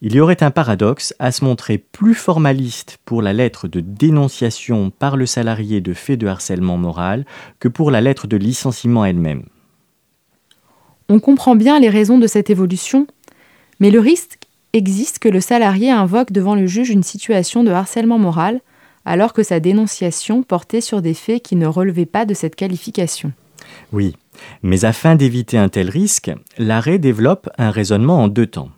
Il 0.01 0.15
y 0.15 0.21
aurait 0.21 0.43
un 0.43 0.51
paradoxe 0.51 1.15
à 1.19 1.33
se 1.33 1.45
montrer 1.45 1.77
plus 1.77 2.15
formaliste 2.15 2.97
pour 3.05 3.21
la 3.21 3.35
lettre 3.35 3.69
de 3.69 3.81
dénonciation 3.81 4.89
par 4.89 5.19
le 5.19 5.27
salarié 5.27 5.83
de 5.83 5.93
faits 5.93 6.19
de 6.19 6.29
harcèlement 6.29 6.79
moral 6.79 7.27
que 7.59 7.69
pour 7.69 7.91
la 7.91 8.01
lettre 8.01 8.27
de 8.27 8.39
licenciement 8.39 9.05
elle-même. 9.05 9.43
On 11.11 11.19
comprend 11.19 11.57
bien 11.57 11.81
les 11.81 11.89
raisons 11.89 12.19
de 12.19 12.29
cette 12.29 12.51
évolution, 12.51 13.09
mais 13.81 13.91
le 13.91 14.01
risque 14.01 14.39
existe 14.73 15.19
que 15.19 15.29
le 15.29 15.41
salarié 15.41 15.91
invoque 15.91 16.33
devant 16.33 16.55
le 16.55 16.67
juge 16.67 16.91
une 16.91 17.03
situation 17.03 17.65
de 17.65 17.71
harcèlement 17.71 18.19
moral 18.19 18.61
alors 19.05 19.33
que 19.33 19.43
sa 19.43 19.61
dénonciation 19.61 20.43
portait 20.43 20.81
sur 20.81 21.03
des 21.03 21.15
faits 21.15 21.43
qui 21.43 21.57
ne 21.57 21.67
relevaient 21.67 22.07
pas 22.07 22.27
de 22.27 22.35
cette 22.35 22.55
qualification. 22.55 23.33
Oui, 23.93 24.15
mais 24.63 24.85
afin 24.85 25.17
d'éviter 25.17 25.59
un 25.59 25.69
tel 25.69 25.89
risque, 25.89 26.31
l'arrêt 26.59 26.99
développe 26.99 27.49
un 27.59 27.71
raisonnement 27.71 28.23
en 28.23 28.29
deux 28.29 28.47
temps. 28.47 28.71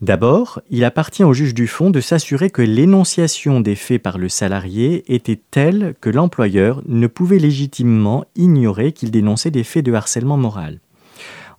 D'abord, 0.00 0.62
il 0.70 0.84
appartient 0.84 1.24
au 1.24 1.34
juge 1.34 1.52
du 1.52 1.66
fond 1.66 1.90
de 1.90 2.00
s'assurer 2.00 2.48
que 2.48 2.62
l'énonciation 2.62 3.60
des 3.60 3.74
faits 3.74 4.02
par 4.02 4.16
le 4.16 4.30
salarié 4.30 5.04
était 5.14 5.40
telle 5.50 5.94
que 6.00 6.08
l'employeur 6.08 6.82
ne 6.86 7.06
pouvait 7.06 7.38
légitimement 7.38 8.24
ignorer 8.34 8.92
qu'il 8.92 9.10
dénonçait 9.10 9.50
des 9.50 9.64
faits 9.64 9.84
de 9.84 9.92
harcèlement 9.92 10.38
moral. 10.38 10.80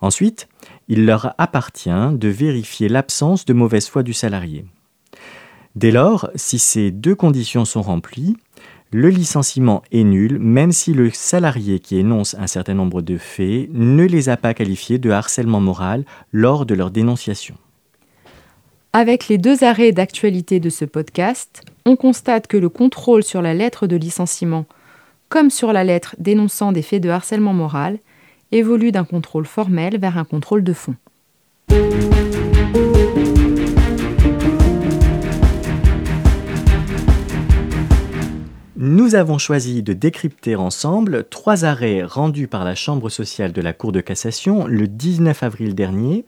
Ensuite, 0.02 0.48
il 0.92 1.06
leur 1.06 1.34
appartient 1.38 1.90
de 2.12 2.28
vérifier 2.28 2.90
l'absence 2.90 3.46
de 3.46 3.54
mauvaise 3.54 3.88
foi 3.88 4.04
du 4.04 4.12
salarié. 4.12 4.66
Dès 5.78 5.90
lors, 5.90 6.30
si 6.36 6.60
ces 6.60 6.92
deux 6.92 7.16
conditions 7.16 7.64
sont 7.64 7.82
remplies, 7.82 8.36
le 8.92 9.08
licenciement 9.08 9.84
est 9.94 10.04
nul 10.04 10.38
même 10.38 10.74
si 10.74 10.94
le 10.94 11.10
salarié 11.10 11.80
qui 11.80 11.98
énonce 11.98 12.36
un 12.38 12.48
certain 12.48 12.74
nombre 12.74 13.02
de 13.02 13.18
faits 13.18 13.70
ne 13.72 14.04
les 14.04 14.28
a 14.28 14.36
pas 14.36 14.54
qualifiés 14.54 14.98
de 14.98 15.12
harcèlement 15.12 15.62
moral 15.62 16.04
lors 16.34 16.66
de 16.66 16.76
leur 16.76 16.92
dénonciation. 16.92 17.56
Avec 18.92 19.30
les 19.30 19.38
deux 19.38 19.64
arrêts 19.64 19.94
d'actualité 19.94 20.60
de 20.60 20.70
ce 20.70 20.84
podcast, 20.84 21.62
on 21.86 21.96
constate 21.96 22.48
que 22.48 22.58
le 22.58 22.68
contrôle 22.68 23.24
sur 23.24 23.42
la 23.42 23.54
lettre 23.54 23.88
de 23.88 23.96
licenciement, 23.96 24.66
comme 25.30 25.52
sur 25.52 25.72
la 25.72 25.86
lettre 25.86 26.18
dénonçant 26.20 26.74
des 26.74 26.82
faits 26.82 27.02
de 27.02 27.08
harcèlement 27.08 27.54
moral, 27.54 27.98
évolue 28.52 28.92
d'un 28.92 29.06
contrôle 29.06 29.46
formel 29.46 30.00
vers 30.00 30.18
un 30.18 30.26
contrôle 30.26 30.64
de 30.64 30.74
fond. 30.74 30.96
Nous 38.84 39.14
avons 39.14 39.38
choisi 39.38 39.84
de 39.84 39.94
décrypter 39.94 40.56
ensemble 40.56 41.26
trois 41.30 41.66
arrêts 41.66 42.04
rendus 42.04 42.48
par 42.48 42.66
la 42.66 42.74
Chambre 42.74 43.10
sociale 43.10 43.52
de 43.52 43.62
la 43.62 43.74
Cour 43.74 43.92
de 43.92 44.02
cassation 44.02 44.66
le 44.66 44.88
19 44.88 45.44
avril 45.44 45.76
dernier, 45.76 46.26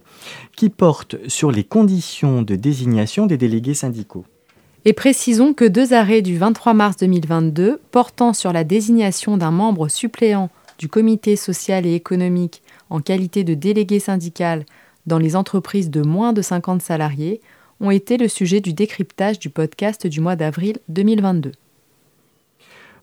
qui 0.55 0.69
portent 0.69 1.15
sur 1.27 1.51
les 1.51 1.63
conditions 1.63 2.43
de 2.43 2.55
désignation 2.55 3.25
des 3.25 3.37
délégués 3.37 3.73
syndicaux. 3.73 4.25
Et 4.85 4.93
précisons 4.93 5.53
que 5.53 5.65
deux 5.65 5.93
arrêts 5.93 6.21
du 6.21 6.37
23 6.37 6.75
mars 6.75 6.97
2022 6.97 7.81
portant 7.89 8.33
sur 8.33 8.53
la 8.53 8.63
désignation 8.63 9.35
d'un 9.35 9.49
membre 9.49 9.87
suppléant 9.87 10.51
du 10.77 10.87
comité 10.87 11.35
social 11.35 11.85
et 11.85 11.95
économique 11.95 12.61
en 12.89 12.99
qualité 12.99 13.43
de 13.43 13.53
délégué 13.53 13.99
syndical 13.99 14.65
dans 15.05 15.17
les 15.17 15.35
entreprises 15.35 15.89
de 15.89 16.01
moins 16.01 16.33
de 16.33 16.41
50 16.41 16.81
salariés 16.81 17.41
ont 17.79 17.91
été 17.91 18.17
le 18.17 18.27
sujet 18.27 18.61
du 18.61 18.73
décryptage 18.73 19.39
du 19.39 19.49
podcast 19.49 20.07
du 20.07 20.21
mois 20.21 20.35
d'avril 20.35 20.77
2022. 20.89 21.51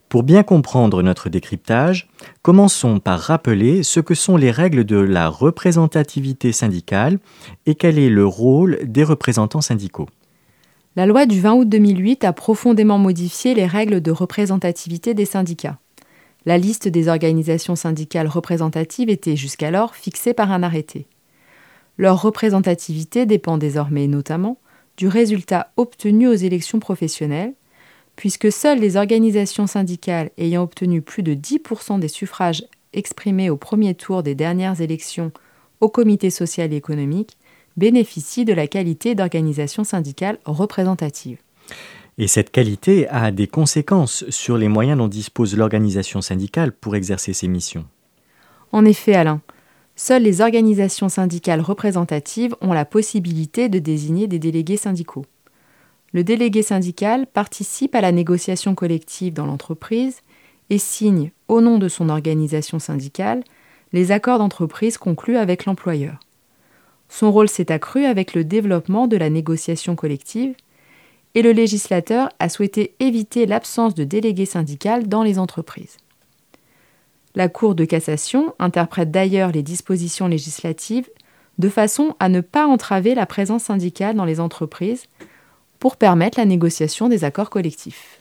Pour 0.08 0.24
bien 0.24 0.42
comprendre 0.42 1.02
notre 1.04 1.28
décryptage, 1.28 2.08
commençons 2.42 2.98
par 2.98 3.20
rappeler 3.20 3.84
ce 3.84 4.00
que 4.00 4.14
sont 4.14 4.36
les 4.36 4.50
règles 4.50 4.84
de 4.84 4.96
la 4.96 5.28
représentativité 5.28 6.50
syndicale 6.50 7.20
et 7.66 7.76
quel 7.76 7.96
est 7.96 8.08
le 8.08 8.26
rôle 8.26 8.80
des 8.82 9.04
représentants 9.04 9.60
syndicaux. 9.60 10.08
La 10.96 11.06
loi 11.06 11.26
du 11.26 11.40
20 11.40 11.52
août 11.52 11.68
2008 11.68 12.24
a 12.24 12.32
profondément 12.32 12.98
modifié 12.98 13.54
les 13.54 13.66
règles 13.66 14.00
de 14.00 14.10
représentativité 14.10 15.14
des 15.14 15.26
syndicats. 15.26 15.78
La 16.46 16.58
liste 16.58 16.88
des 16.88 17.08
organisations 17.08 17.76
syndicales 17.76 18.28
représentatives 18.28 19.10
était 19.10 19.36
jusqu'alors 19.36 19.94
fixée 19.94 20.32
par 20.32 20.52
un 20.52 20.62
arrêté. 20.62 21.06
Leur 21.98 22.22
représentativité 22.22 23.26
dépend 23.26 23.58
désormais 23.58 24.06
notamment 24.06 24.58
du 24.96 25.06
résultat 25.06 25.72
obtenu 25.76 26.28
aux 26.28 26.34
élections 26.34 26.80
professionnelles 26.80 27.54
puisque 28.16 28.52
seules 28.52 28.80
les 28.80 28.96
organisations 28.96 29.66
syndicales 29.66 30.30
ayant 30.36 30.62
obtenu 30.62 31.02
plus 31.02 31.22
de 31.22 31.34
10% 31.34 31.98
des 31.98 32.08
suffrages 32.08 32.64
exprimés 32.92 33.50
au 33.50 33.56
premier 33.56 33.94
tour 33.94 34.22
des 34.22 34.34
dernières 34.34 34.80
élections 34.80 35.32
au 35.80 35.88
comité 35.88 36.30
social 36.30 36.72
et 36.72 36.76
économique 36.76 37.38
bénéficient 37.76 38.44
de 38.44 38.52
la 38.52 38.66
qualité 38.66 39.14
d'organisation 39.14 39.84
syndicale 39.84 40.38
représentative. 40.44 41.38
Et 42.18 42.26
cette 42.26 42.50
qualité 42.50 43.08
a 43.08 43.30
des 43.30 43.46
conséquences 43.46 44.28
sur 44.28 44.58
les 44.58 44.68
moyens 44.68 44.98
dont 44.98 45.08
dispose 45.08 45.56
l'organisation 45.56 46.20
syndicale 46.20 46.72
pour 46.72 46.96
exercer 46.96 47.32
ses 47.32 47.48
missions. 47.48 47.86
En 48.72 48.84
effet, 48.84 49.14
Alain, 49.14 49.40
seules 49.96 50.22
les 50.22 50.40
organisations 50.40 51.08
syndicales 51.08 51.60
représentatives 51.60 52.54
ont 52.60 52.72
la 52.72 52.84
possibilité 52.84 53.68
de 53.68 53.78
désigner 53.78 54.26
des 54.26 54.38
délégués 54.38 54.76
syndicaux. 54.76 55.26
Le 56.12 56.24
délégué 56.24 56.62
syndical 56.62 57.26
participe 57.26 57.94
à 57.94 58.00
la 58.00 58.12
négociation 58.12 58.74
collective 58.74 59.32
dans 59.32 59.46
l'entreprise 59.46 60.20
et 60.68 60.78
signe, 60.78 61.30
au 61.48 61.60
nom 61.60 61.78
de 61.78 61.88
son 61.88 62.08
organisation 62.08 62.78
syndicale, 62.78 63.42
les 63.92 64.12
accords 64.12 64.38
d'entreprise 64.38 64.98
conclus 64.98 65.36
avec 65.36 65.64
l'employeur. 65.64 66.20
Son 67.08 67.32
rôle 67.32 67.48
s'est 67.48 67.72
accru 67.72 68.04
avec 68.04 68.34
le 68.34 68.44
développement 68.44 69.08
de 69.08 69.16
la 69.16 69.30
négociation 69.30 69.96
collective 69.96 70.54
et 71.34 71.42
le 71.42 71.52
législateur 71.52 72.28
a 72.38 72.48
souhaité 72.48 72.94
éviter 72.98 73.46
l'absence 73.46 73.94
de 73.94 74.04
délégué 74.04 74.46
syndical 74.46 75.08
dans 75.08 75.22
les 75.22 75.38
entreprises. 75.38 75.96
La 77.34 77.48
Cour 77.48 77.74
de 77.74 77.84
cassation 77.84 78.54
interprète 78.58 79.10
d'ailleurs 79.10 79.52
les 79.52 79.62
dispositions 79.62 80.26
législatives 80.26 81.08
de 81.58 81.68
façon 81.68 82.16
à 82.18 82.28
ne 82.28 82.40
pas 82.40 82.66
entraver 82.66 83.14
la 83.14 83.26
présence 83.26 83.64
syndicale 83.64 84.16
dans 84.16 84.24
les 84.24 84.40
entreprises 84.40 85.04
pour 85.78 85.96
permettre 85.96 86.38
la 86.38 86.46
négociation 86.46 87.08
des 87.08 87.22
accords 87.22 87.50
collectifs. 87.50 88.20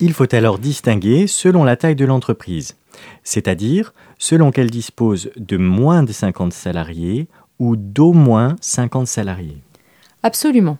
Il 0.00 0.12
faut 0.12 0.32
alors 0.34 0.58
distinguer 0.58 1.26
selon 1.26 1.64
la 1.64 1.76
taille 1.76 1.96
de 1.96 2.04
l'entreprise, 2.04 2.76
c'est-à-dire 3.24 3.94
selon 4.18 4.50
qu'elle 4.50 4.70
dispose 4.70 5.30
de 5.36 5.56
moins 5.56 6.02
de 6.02 6.12
50 6.12 6.52
salariés 6.52 7.28
ou 7.58 7.76
d'au 7.76 8.12
moins 8.12 8.56
50 8.60 9.06
salariés. 9.06 9.58
Absolument. 10.22 10.78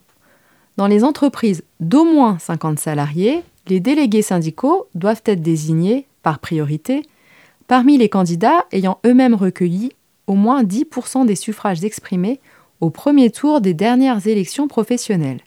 Dans 0.78 0.86
les 0.86 1.04
entreprises 1.04 1.64
d'au 1.80 2.04
moins 2.04 2.38
50 2.38 2.78
salariés, 2.78 3.42
les 3.66 3.80
délégués 3.80 4.22
syndicaux 4.22 4.86
doivent 4.94 5.22
être 5.26 5.42
désignés, 5.42 6.06
par 6.22 6.38
priorité, 6.38 7.02
parmi 7.66 7.98
les 7.98 8.08
candidats 8.08 8.64
ayant 8.72 8.98
eux-mêmes 9.04 9.34
recueilli 9.34 9.92
au 10.26 10.34
moins 10.34 10.62
10% 10.62 11.26
des 11.26 11.34
suffrages 11.34 11.84
exprimés 11.84 12.40
au 12.80 12.88
premier 12.88 13.30
tour 13.30 13.60
des 13.60 13.74
dernières 13.74 14.26
élections 14.26 14.68
professionnelles 14.68 15.42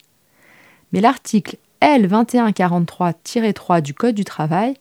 mais 0.91 1.01
l'article 1.01 1.57
L2143-3 1.81 3.81
du 3.81 3.93
Code 3.93 4.15
du 4.15 4.25
travail 4.25 4.75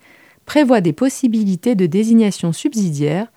prévoit 0.47 0.81
des 0.81 0.93
possibilités 0.93 1.75
de 1.75 1.87
désignation 1.87 2.53
subsidiaire 2.53 3.29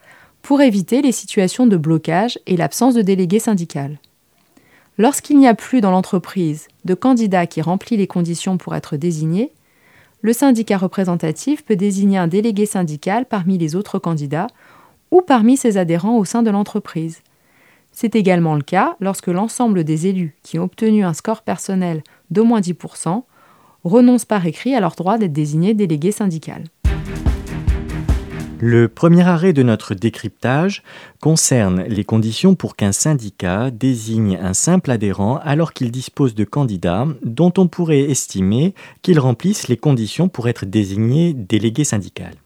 pour 0.42 0.62
éviter 0.62 1.02
les 1.02 1.12
situations 1.12 1.68
de 1.68 1.78
blocage 1.78 2.40
et 2.48 2.58
l'absence 2.58 2.96
de 2.96 3.02
délégué 3.02 3.40
syndical. 3.40 4.00
Lorsqu'il 5.00 5.40
n'y 5.40 5.48
a 5.48 5.56
plus 5.56 5.82
dans 5.82 5.90
l'entreprise 5.90 6.68
de 6.86 6.94
candidat 6.94 7.48
qui 7.48 7.62
remplit 7.62 7.98
les 7.98 8.06
conditions 8.06 8.58
pour 8.58 8.76
être 8.76 8.96
désigné, 8.96 9.52
le 10.22 10.34
syndicat 10.34 10.78
représentatif 10.78 11.66
peut 11.66 11.76
désigner 11.76 12.20
un 12.20 12.28
délégué 12.28 12.68
syndical 12.68 13.26
parmi 13.26 13.58
les 13.58 13.76
autres 13.76 13.98
candidats 13.98 14.48
ou 15.10 15.22
parmi 15.22 15.58
ses 15.58 15.78
adhérents 15.78 16.18
au 16.18 16.26
sein 16.26 16.44
de 16.44 16.52
l'entreprise. 16.52 17.22
C'est 17.92 18.16
également 18.16 18.56
le 18.56 18.62
cas 18.62 18.96
lorsque 19.00 19.28
l'ensemble 19.28 19.84
des 19.84 20.08
élus 20.08 20.36
qui 20.44 20.60
ont 20.60 20.64
obtenu 20.64 21.04
un 21.04 21.14
score 21.14 21.42
personnel 21.42 22.04
d'au 22.30 22.46
moins 22.46 22.62
10%, 22.62 23.24
renoncent 23.84 24.26
par 24.26 24.46
écrit 24.46 24.76
à 24.76 24.80
leur 24.80 24.96
droit 24.96 25.18
d'être 25.18 25.34
désignés 25.34 25.74
délégués 25.74 26.12
syndicales. 26.12 26.66
Le 28.66 28.88
premier 28.88 29.28
arrêt 29.28 29.52
de 29.52 29.62
notre 29.62 29.94
décryptage 29.94 30.84
concerne 31.20 31.84
les 31.84 32.06
conditions 32.06 32.56
pour 32.56 32.78
qu'un 32.78 32.94
syndicat 32.94 33.72
désigne 33.72 34.40
un 34.42 34.54
simple 34.54 34.90
adhérent 34.90 35.38
alors 35.44 35.74
qu'il 35.74 35.92
dispose 35.92 36.34
de 36.34 36.46
candidats 36.46 37.06
dont 37.26 37.52
on 37.58 37.68
pourrait 37.68 38.10
estimer 38.10 38.74
qu'ils 39.02 39.20
remplissent 39.20 39.68
les 39.68 39.76
conditions 39.76 40.30
pour 40.30 40.48
être 40.48 40.66
désignés 40.66 41.34
délégués 41.34 41.84
syndicales. 41.84 42.38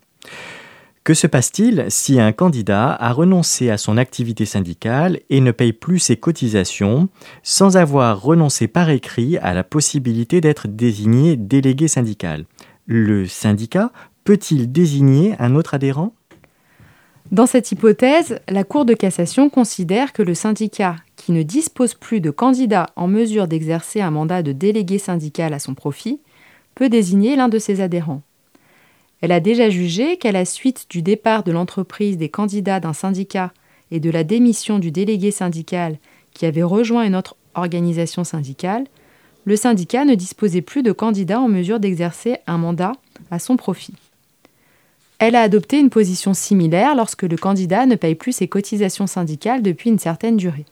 Que 1.03 1.13
se 1.13 1.27
passe-t-il 1.27 1.86
si 1.89 2.19
un 2.19 2.31
candidat 2.31 2.93
a 2.93 3.13
renoncé 3.13 3.69
à 3.69 3.77
son 3.77 3.95
activité 3.95 4.45
syndicale 4.45 5.19
et 5.29 5.39
ne 5.39 5.51
paye 5.51 5.71
plus 5.71 6.00
ses 6.00 6.17
cotisations 6.17 7.09
sans 7.43 7.77
avoir 7.77 8.19
renoncé 8.19 8.67
par 8.67 8.89
écrit 8.89 9.38
à 9.38 9.53
la 9.53 9.63
possibilité 9.63 10.41
d'être 10.41 10.67
désigné 10.67 11.36
délégué 11.36 11.88
syndical? 11.88 12.45
Le 12.88 13.27
syndicat 13.27 13.91
peut-il 14.27 14.69
désigner 14.69 15.36
un 15.39 15.55
autre 15.55 15.74
adhérent? 15.74 16.12
Dans 17.31 17.46
cette 17.46 17.72
hypothèse, 17.72 18.41
la 18.50 18.65
Cour 18.65 18.84
de 18.84 18.93
cassation 18.93 19.50
considère 19.50 20.12
que 20.12 20.22
le 20.22 20.34
syndicat 20.34 20.98
qui 21.15 21.31
ne 21.31 21.43
dispose 21.43 21.93
plus 21.93 22.19
de 22.19 22.29
candidats 22.29 22.88
en 22.98 23.07
mesure 23.07 23.48
d'exercer 23.48 24.01
un 24.01 24.12
mandat 24.12 24.43
de 24.43 24.51
délégué 24.51 24.98
syndical 24.98 25.53
à 25.53 25.60
son 25.60 25.75
profit 25.75 26.19
peut 26.75 26.89
désigner 26.89 27.38
l'un 27.38 27.48
de 27.48 27.57
ses 27.57 27.79
adhérents. 27.79 28.22
Elle 29.22 29.31
a 29.31 29.39
déjà 29.39 29.69
jugé 29.69 30.17
qu'à 30.17 30.34
la 30.34 30.43
suite 30.43 30.88
du 30.89 31.01
départ 31.01 31.43
de 31.43 31.53
l'entreprise 31.53 32.17
des 32.17 32.27
candidats 32.27 32.81
d'un 32.81 32.91
syndicat 32.91 33.53
et 33.91 34.01
de 34.01 34.10
la 34.10 34.25
démission 34.25 34.77
du 34.77 34.91
délégué 34.91 35.31
syndical 35.31 36.00
qui 36.34 36.46
avait 36.46 36.63
rejoint 36.63 37.05
une 37.05 37.15
autre 37.15 37.38
organisation 37.55 38.25
syndicale, 38.25 38.88
le 39.46 39.55
syndicat 39.55 40.03
ne 40.03 40.15
disposait 40.15 40.62
plus 40.62 40.84
de 40.84 40.91
candidats 40.91 41.39
en 41.39 41.48
mesure 41.48 41.79
d'exercer 41.79 42.39
un 42.46 42.57
mandat 42.57 42.91
à 43.31 43.39
son 43.39 43.55
profit. 43.55 43.93
Elle 45.19 45.36
a 45.36 45.41
adopté 45.41 45.79
une 45.79 45.89
position 45.89 46.33
similaire 46.33 46.95
lorsque 46.95 47.24
le 47.24 47.38
candidat 47.38 47.86
ne 47.86 47.95
paye 47.95 48.15
plus 48.15 48.33
ses 48.33 48.47
cotisations 48.47 49.07
syndicales 49.07 49.63
depuis 49.63 49.89
une 49.89 50.00
certaine 50.00 50.38
durée. 50.38 50.65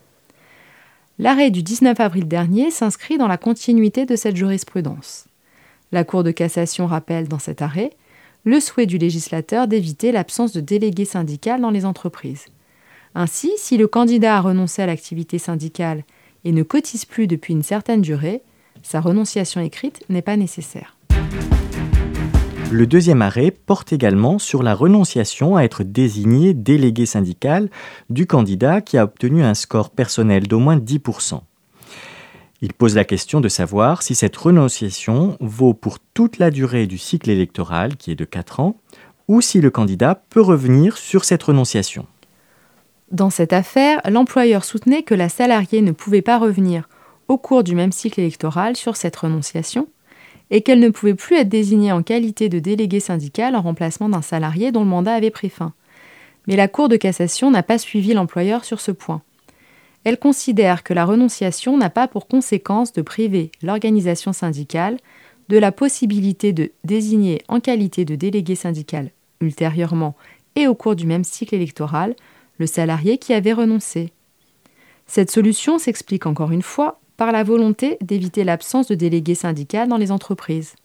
L'arrêt 1.17 1.49
du 1.49 1.63
19 1.63 1.99
avril 1.99 2.27
dernier 2.27 2.69
s'inscrit 2.69 3.17
dans 3.17 3.27
la 3.27 3.37
continuité 3.37 4.05
de 4.05 4.15
cette 4.15 4.35
jurisprudence. 4.35 5.25
La 5.91 6.03
Cour 6.03 6.23
de 6.23 6.31
cassation 6.31 6.85
rappelle 6.87 7.27
dans 7.27 7.39
cet 7.39 7.61
arrêt 7.61 7.91
le 8.43 8.59
souhait 8.59 8.85
du 8.85 8.97
législateur 8.97 9.67
d'éviter 9.67 10.11
l'absence 10.11 10.51
de 10.51 10.61
délégué 10.61 11.05
syndical 11.05 11.61
dans 11.61 11.71
les 11.71 11.85
entreprises. 11.85 12.45
Ainsi, 13.15 13.51
si 13.57 13.77
le 13.77 13.87
candidat 13.87 14.37
a 14.37 14.41
renoncé 14.41 14.81
à 14.81 14.85
l'activité 14.85 15.39
syndicale 15.39 16.03
et 16.43 16.51
ne 16.51 16.61
cotise 16.61 17.05
plus 17.05 17.27
depuis 17.27 17.53
une 17.53 17.63
certaine 17.63 18.01
durée, 18.01 18.41
sa 18.83 19.01
renonciation 19.01 19.61
écrite 19.61 20.03
n'est 20.09 20.21
pas 20.21 20.37
nécessaire. 20.37 20.94
Le 22.75 22.87
deuxième 22.87 23.21
arrêt 23.21 23.51
porte 23.51 23.93
également 23.93 24.37
sur 24.37 24.61
la 24.61 24.75
renonciation 24.75 25.55
à 25.55 25.61
être 25.61 25.83
désigné 25.83 26.53
délégué 26.53 27.05
syndical 27.05 27.69
du 28.09 28.27
candidat 28.27 28.81
qui 28.81 28.97
a 28.97 29.05
obtenu 29.05 29.43
un 29.43 29.53
score 29.53 29.91
personnel 29.91 30.49
d'au 30.49 30.59
moins 30.59 30.75
10%. 30.75 31.39
Il 32.59 32.73
pose 32.73 32.95
la 32.95 33.05
question 33.05 33.39
de 33.39 33.47
savoir 33.47 34.01
si 34.01 34.13
cette 34.13 34.35
renonciation 34.35 35.37
vaut 35.39 35.73
pour 35.73 35.99
toute 36.13 36.37
la 36.37 36.51
durée 36.51 36.85
du 36.85 36.97
cycle 36.97 37.29
électoral, 37.29 37.95
qui 37.95 38.11
est 38.11 38.15
de 38.15 38.25
4 38.25 38.59
ans, 38.59 38.75
ou 39.29 39.39
si 39.39 39.61
le 39.61 39.69
candidat 39.69 40.21
peut 40.29 40.41
revenir 40.41 40.97
sur 40.97 41.23
cette 41.23 41.43
renonciation. 41.43 42.05
Dans 43.09 43.29
cette 43.29 43.53
affaire, 43.53 44.01
l'employeur 44.03 44.65
soutenait 44.65 45.03
que 45.03 45.15
la 45.15 45.29
salariée 45.29 45.81
ne 45.81 45.93
pouvait 45.93 46.21
pas 46.21 46.39
revenir 46.39 46.89
au 47.29 47.37
cours 47.37 47.63
du 47.63 47.73
même 47.73 47.93
cycle 47.93 48.19
électoral 48.19 48.75
sur 48.75 48.97
cette 48.97 49.15
renonciation 49.15 49.87
et 50.51 50.61
qu'elle 50.61 50.79
ne 50.79 50.89
pouvait 50.89 51.15
plus 51.15 51.37
être 51.37 51.49
désignée 51.49 51.91
en 51.91 52.03
qualité 52.03 52.49
de 52.49 52.59
délégué 52.59 52.99
syndical 52.99 53.55
en 53.55 53.61
remplacement 53.61 54.09
d'un 54.09 54.21
salarié 54.21 54.71
dont 54.71 54.83
le 54.83 54.89
mandat 54.89 55.15
avait 55.15 55.31
pris 55.31 55.49
fin. 55.49 55.73
Mais 56.47 56.55
la 56.55 56.67
Cour 56.67 56.89
de 56.89 56.97
cassation 56.97 57.49
n'a 57.49 57.63
pas 57.63 57.77
suivi 57.77 58.13
l'employeur 58.13 58.63
sur 58.63 58.79
ce 58.79 58.91
point. 58.91 59.21
Elle 60.03 60.19
considère 60.19 60.83
que 60.83 60.93
la 60.93 61.03
renonciation 61.03 61.77
n'a 61.77 61.89
pas 61.89 62.07
pour 62.07 62.27
conséquence 62.27 62.93
de 62.93 63.01
priver 63.01 63.51
l'organisation 63.63 64.33
syndicale 64.33 64.97
de 65.49 65.57
la 65.57 65.71
possibilité 65.71 66.53
de 66.53 66.71
désigner 66.83 67.41
en 67.47 67.59
qualité 67.59 68.05
de 68.05 68.15
délégué 68.15 68.55
syndical 68.55 69.11
ultérieurement 69.41 70.15
et 70.55 70.67
au 70.67 70.75
cours 70.75 70.95
du 70.95 71.05
même 71.05 71.23
cycle 71.23 71.55
électoral 71.55 72.15
le 72.57 72.67
salarié 72.67 73.17
qui 73.17 73.33
avait 73.33 73.53
renoncé. 73.53 74.11
Cette 75.07 75.31
solution 75.31 75.77
s'explique 75.77 76.25
encore 76.25 76.51
une 76.51 76.61
fois 76.61 76.99
par 77.17 77.31
la 77.31 77.43
volonté 77.43 77.97
d'éviter 78.01 78.43
l'absence 78.43 78.87
de 78.87 78.95
délégués 78.95 79.35
syndicales 79.35 79.87
dans 79.87 79.97
les 79.97 80.11
entreprises. 80.11 80.75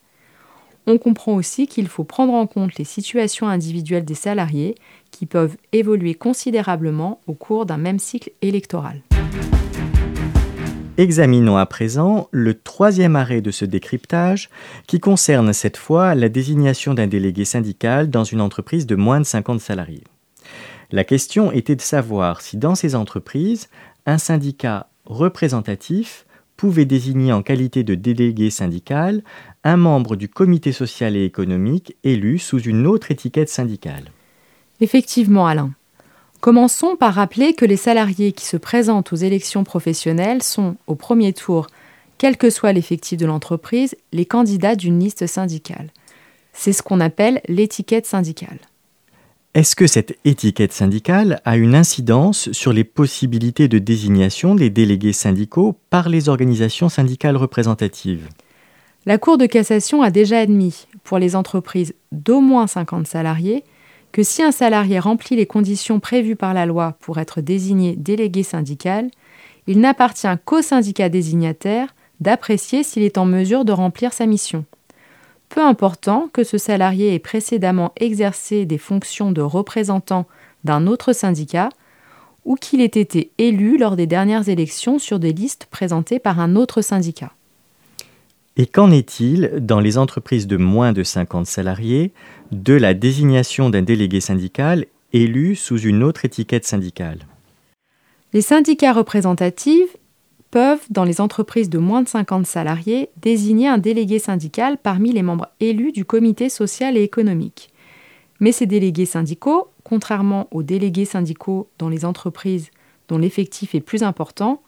On 0.87 0.99
comprend 0.99 1.35
aussi 1.35 1.67
qu'il 1.67 1.89
faut 1.89 2.05
prendre 2.05 2.33
en 2.33 2.47
compte 2.47 2.77
les 2.77 2.85
situations 2.85 3.49
individuelles 3.49 4.05
des 4.05 4.15
salariés 4.15 4.75
qui 5.11 5.27
peuvent 5.27 5.57
évoluer 5.73 6.15
considérablement 6.15 7.21
au 7.27 7.35
cours 7.35 7.67
d'un 7.67 7.77
même 7.77 7.99
cycle 7.99 8.31
électoral. 8.43 9.03
Examinons 10.97 11.57
à 11.57 11.65
présent 11.65 12.29
le 12.31 12.53
troisième 12.53 13.17
arrêt 13.17 13.41
de 13.41 13.51
ce 13.51 13.65
décryptage 13.65 14.51
qui 14.87 15.01
concerne 15.01 15.53
cette 15.55 15.79
fois 15.79 16.15
la 16.15 16.29
désignation 16.29 16.93
d'un 16.93 17.07
délégué 17.07 17.47
syndical 17.47 18.11
dans 18.11 18.25
une 18.25 18.43
entreprise 18.43 18.87
de 18.87 18.97
moins 18.97 19.19
de 19.19 19.25
50 19.25 19.61
salariés. 19.61 20.05
La 20.93 21.05
question 21.05 21.53
était 21.53 21.77
de 21.77 21.81
savoir 21.81 22.43
si 22.43 22.59
dans 22.59 22.75
ces 22.75 22.95
entreprises, 22.95 23.69
un 24.05 24.19
syndicat 24.19 24.90
représentatif 25.11 26.25
pouvait 26.57 26.85
désigner 26.85 27.33
en 27.33 27.43
qualité 27.43 27.85
de 27.85 27.95
délégué 27.95 28.51
syndical 28.51 29.23
un 29.65 29.77
membre 29.77 30.17
du 30.17 30.29
comité 30.29 30.73
social 30.73 31.17
et 31.17 31.25
économique 31.25 31.97
élu 32.05 32.39
sous 32.39 32.61
une 32.61 32.87
autre 32.87 33.11
étiquette 33.11 33.49
syndicale. 33.49 34.11
Effectivement, 34.81 35.47
Alain. 35.47 35.73
Commençons 36.41 36.97
par 36.97 37.15
rappeler 37.15 37.53
que 37.53 37.67
les 37.67 37.77
salariés 37.77 38.33
qui 38.33 38.47
se 38.47 38.57
présentent 38.57 39.13
aux 39.13 39.17
élections 39.17 39.65
professionnelles 39.65 40.43
sont, 40.43 40.77
au 40.87 40.95
premier 40.95 41.35
tour, 41.35 41.67
quel 42.17 42.37
que 42.39 42.49
soit 42.49 42.73
l'effectif 42.73 43.19
de 43.19 43.27
l'entreprise, 43.27 43.95
les 44.13 44.25
candidats 44.25 44.77
d'une 44.77 45.01
liste 45.01 45.27
syndicale. 45.27 45.91
C'est 46.53 46.73
ce 46.73 46.83
qu'on 46.83 47.01
appelle 47.01 47.41
l'étiquette 47.49 48.07
syndicale. 48.07 48.59
Est-ce 49.53 49.75
que 49.75 49.89
cette 49.89 50.17
étiquette 50.25 50.73
syndicale 50.73 51.41
a 51.45 51.57
une 51.57 51.75
incidence 51.75 52.53
sur 52.53 52.73
les 52.73 52.85
possibilités 52.85 53.67
de 53.67 53.81
désignation 53.81 54.55
des 54.55 54.71
délégués 54.71 55.13
syndicaux 55.13 55.75
par 55.91 56.09
les 56.09 56.29
organisations 56.29 56.89
syndicales 56.89 57.37
représentatives? 57.37 58.29
La 59.07 59.19
Cour 59.19 59.39
de 59.39 59.47
cassation 59.47 60.03
a 60.03 60.11
déjà 60.13 60.39
admis, 60.39 60.87
pour 61.03 61.19
les 61.19 61.35
entreprises 61.35 61.95
d'au 62.13 62.41
moins 62.41 62.69
50 62.69 63.09
salariés, 63.09 63.65
que 64.13 64.23
si 64.23 64.41
un 64.41 64.53
salarié 64.53 65.01
remplit 65.01 65.35
les 65.35 65.47
conditions 65.47 65.99
prévues 65.99 66.37
par 66.37 66.55
la 66.55 66.65
loi 66.65 66.97
pour 67.01 67.19
être 67.19 67.41
désigné 67.41 67.97
délégué 67.97 68.45
syndical, 68.45 69.11
il 69.67 69.81
n'appartient 69.81 70.29
qu'au 70.45 70.63
syndicat 70.63 71.09
désignataire 71.09 71.93
d'apprécier 72.21 72.85
s'il 72.85 73.03
est 73.03 73.19
en 73.19 73.25
mesure 73.25 73.65
de 73.65 73.73
remplir 73.73 74.13
sa 74.13 74.27
mission 74.27 74.65
peu 75.51 75.61
important 75.61 76.31
que 76.33 76.45
ce 76.45 76.57
salarié 76.57 77.15
ait 77.15 77.19
précédemment 77.19 77.93
exercé 77.97 78.65
des 78.65 78.79
fonctions 78.79 79.33
de 79.33 79.43
représentant 79.43 80.27
d'un 80.65 80.87
autre 80.87 81.13
syndicat 81.13 81.69
ou 82.47 82.55
qu'il 82.55 82.81
ait 82.81 82.87
été 82.87 83.33
élu 83.37 83.77
lors 83.77 83.97
des 83.97 84.07
dernières 84.07 84.49
élections 84.49 84.99
sur 84.99 85.19
des 85.19 85.33
listes 85.33 85.67
présentées 85.71 86.19
par 86.19 86.41
un 86.41 86.57
autre 86.57 86.81
syndicat. 86.81 87.33
Et 88.57 88.67
qu'en 88.67 88.91
est-il 88.91 89.53
dans 89.61 89.81
les 89.81 89.99
entreprises 89.99 90.47
de 90.47 90.57
moins 90.57 90.93
de 90.93 91.03
50 91.03 91.47
salariés 91.47 92.13
de 92.53 92.75
la 92.75 92.95
désignation 92.95 93.71
d'un 93.71 93.83
délégué 93.83 94.21
syndical 94.21 94.87
élu 95.13 95.57
sous 95.57 95.79
une 95.81 96.03
autre 96.03 96.25
étiquette 96.25 96.65
syndicale? 96.65 97.19
Les 98.33 98.43
syndicats 98.43 98.93
représentatifs 98.93 99.97
peuvent, 100.51 100.85
dans 100.91 101.05
les 101.05 101.21
entreprises 101.21 101.71
de 101.71 101.79
moins 101.79 102.03
de 102.03 102.09
50 102.09 102.47
salariés, 102.47 103.11
désigner 103.21 103.69
un 103.69 103.79
délégué 103.79 104.19
syndical 104.19 104.79
parmi 104.79 105.13
les 105.13 105.23
membres 105.23 105.49
élus 105.61 105.93
du 105.93 106.05
comité 106.05 106.49
social 106.49 106.97
et 106.97 107.03
économique. 107.03 107.71
Mais 108.41 108.53
ces 108.53 108.67
délégués 108.67 109.07
syndicaux, 109.07 109.69
contrairement 109.85 110.49
aux 110.51 110.63
délégués 110.63 111.05
syndicaux 111.05 111.69
dans 111.79 111.89
les 111.89 112.05
entreprises 112.05 112.71
dont 113.09 113.19
l'effectif 113.19 113.75
est 113.75 113.81
plus 113.81 114.03
important, 114.03 114.63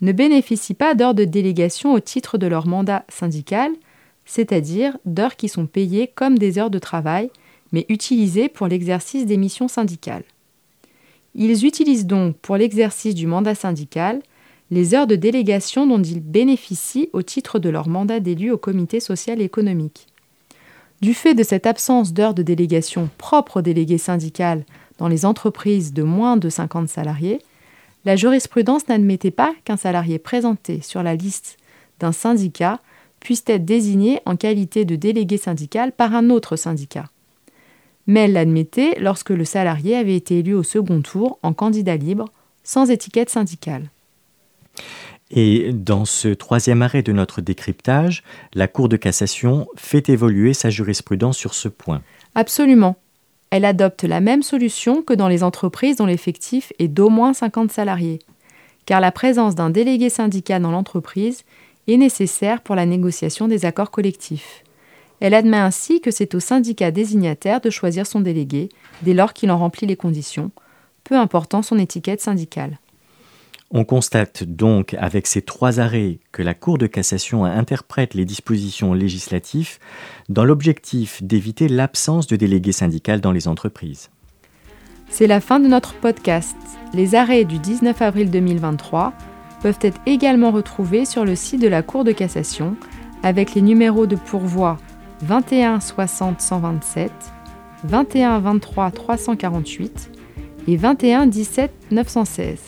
ne 0.00 0.12
bénéficient 0.12 0.74
pas 0.74 0.94
d'heures 0.94 1.14
de 1.14 1.24
délégation 1.24 1.92
au 1.92 2.00
titre 2.00 2.38
de 2.38 2.46
leur 2.46 2.66
mandat 2.66 3.04
syndical, 3.08 3.70
c'est-à-dire 4.24 4.96
d'heures 5.04 5.36
qui 5.36 5.48
sont 5.48 5.66
payées 5.66 6.08
comme 6.08 6.38
des 6.38 6.58
heures 6.58 6.70
de 6.70 6.78
travail, 6.78 7.30
mais 7.72 7.84
utilisées 7.88 8.48
pour 8.48 8.66
l'exercice 8.66 9.26
des 9.26 9.36
missions 9.36 9.68
syndicales. 9.68 10.24
Ils 11.34 11.66
utilisent 11.66 12.06
donc 12.06 12.36
pour 12.38 12.56
l'exercice 12.56 13.14
du 13.14 13.26
mandat 13.26 13.54
syndical 13.54 14.22
les 14.70 14.94
heures 14.94 15.06
de 15.06 15.16
délégation 15.16 15.86
dont 15.86 16.02
ils 16.02 16.20
bénéficient 16.20 17.10
au 17.12 17.22
titre 17.22 17.58
de 17.58 17.68
leur 17.68 17.88
mandat 17.88 18.20
d'élu 18.20 18.50
au 18.50 18.58
comité 18.58 19.00
social 19.00 19.40
et 19.40 19.44
économique. 19.44 20.06
Du 21.00 21.14
fait 21.14 21.34
de 21.34 21.42
cette 21.42 21.66
absence 21.66 22.12
d'heures 22.12 22.34
de 22.34 22.42
délégation 22.42 23.08
propres 23.18 23.58
aux 23.58 23.62
délégués 23.62 23.98
syndicales 23.98 24.64
dans 24.98 25.08
les 25.08 25.24
entreprises 25.24 25.92
de 25.92 26.02
moins 26.02 26.36
de 26.36 26.48
50 26.48 26.88
salariés, 26.88 27.40
la 28.04 28.16
jurisprudence 28.16 28.86
n'admettait 28.88 29.30
pas 29.30 29.54
qu'un 29.64 29.76
salarié 29.76 30.18
présenté 30.18 30.80
sur 30.82 31.02
la 31.02 31.14
liste 31.14 31.56
d'un 31.98 32.12
syndicat 32.12 32.80
puisse 33.18 33.44
être 33.46 33.64
désigné 33.64 34.20
en 34.24 34.36
qualité 34.36 34.84
de 34.84 34.96
délégué 34.96 35.36
syndical 35.36 35.92
par 35.92 36.14
un 36.14 36.30
autre 36.30 36.56
syndicat. 36.56 37.06
Mais 38.06 38.20
elle 38.20 38.32
l'admettait 38.32 38.96
lorsque 38.98 39.30
le 39.30 39.44
salarié 39.44 39.96
avait 39.96 40.16
été 40.16 40.38
élu 40.38 40.54
au 40.54 40.62
second 40.62 41.02
tour 41.02 41.38
en 41.42 41.52
candidat 41.52 41.96
libre, 41.96 42.26
sans 42.64 42.90
étiquette 42.90 43.30
syndicale. 43.30 43.90
Et 45.30 45.72
dans 45.72 46.04
ce 46.04 46.28
troisième 46.28 46.82
arrêt 46.82 47.02
de 47.02 47.12
notre 47.12 47.40
décryptage, 47.40 48.24
la 48.52 48.66
Cour 48.66 48.88
de 48.88 48.96
cassation 48.96 49.68
fait 49.76 50.08
évoluer 50.08 50.54
sa 50.54 50.70
jurisprudence 50.70 51.36
sur 51.36 51.54
ce 51.54 51.68
point. 51.68 52.02
Absolument. 52.34 52.96
Elle 53.50 53.64
adopte 53.64 54.04
la 54.04 54.20
même 54.20 54.42
solution 54.42 55.02
que 55.02 55.14
dans 55.14 55.28
les 55.28 55.42
entreprises 55.42 55.96
dont 55.96 56.06
l'effectif 56.06 56.72
est 56.78 56.88
d'au 56.88 57.10
moins 57.10 57.32
50 57.32 57.70
salariés, 57.70 58.20
car 58.86 59.00
la 59.00 59.12
présence 59.12 59.54
d'un 59.54 59.70
délégué 59.70 60.08
syndical 60.08 60.62
dans 60.62 60.70
l'entreprise 60.70 61.44
est 61.88 61.96
nécessaire 61.96 62.60
pour 62.60 62.74
la 62.74 62.86
négociation 62.86 63.48
des 63.48 63.64
accords 63.64 63.90
collectifs. 63.90 64.64
Elle 65.20 65.34
admet 65.34 65.58
ainsi 65.58 66.00
que 66.00 66.10
c'est 66.10 66.34
au 66.34 66.40
syndicat 66.40 66.90
désignataire 66.90 67.60
de 67.60 67.70
choisir 67.70 68.06
son 68.06 68.20
délégué 68.20 68.68
dès 69.02 69.14
lors 69.14 69.32
qu'il 69.32 69.50
en 69.50 69.58
remplit 69.58 69.86
les 69.86 69.96
conditions, 69.96 70.50
peu 71.04 71.16
important 71.16 71.62
son 71.62 71.78
étiquette 71.78 72.20
syndicale. 72.20 72.78
On 73.72 73.84
constate 73.84 74.42
donc 74.42 74.94
avec 74.98 75.28
ces 75.28 75.42
trois 75.42 75.78
arrêts 75.78 76.18
que 76.32 76.42
la 76.42 76.54
Cour 76.54 76.76
de 76.76 76.88
cassation 76.88 77.44
interprète 77.44 78.14
les 78.14 78.24
dispositions 78.24 78.94
législatives 78.94 79.78
dans 80.28 80.44
l'objectif 80.44 81.22
d'éviter 81.22 81.68
l'absence 81.68 82.26
de 82.26 82.34
délégué 82.34 82.72
syndical 82.72 83.20
dans 83.20 83.30
les 83.30 83.46
entreprises. 83.46 84.10
C'est 85.08 85.28
la 85.28 85.40
fin 85.40 85.60
de 85.60 85.68
notre 85.68 85.94
podcast. 85.94 86.56
Les 86.94 87.14
arrêts 87.14 87.44
du 87.44 87.60
19 87.60 88.02
avril 88.02 88.30
2023 88.32 89.12
peuvent 89.62 89.78
être 89.82 90.00
également 90.04 90.50
retrouvés 90.50 91.04
sur 91.04 91.24
le 91.24 91.36
site 91.36 91.62
de 91.62 91.68
la 91.68 91.82
Cour 91.82 92.02
de 92.02 92.10
cassation 92.10 92.74
avec 93.22 93.54
les 93.54 93.62
numéros 93.62 94.08
de 94.08 94.16
pourvoi 94.16 94.78
21 95.22 95.78
60 95.78 96.40
127, 96.40 97.12
21 97.84 98.40
23 98.40 98.90
348 98.90 100.10
et 100.66 100.76
21 100.76 101.28
17 101.28 101.70
916 101.92 102.58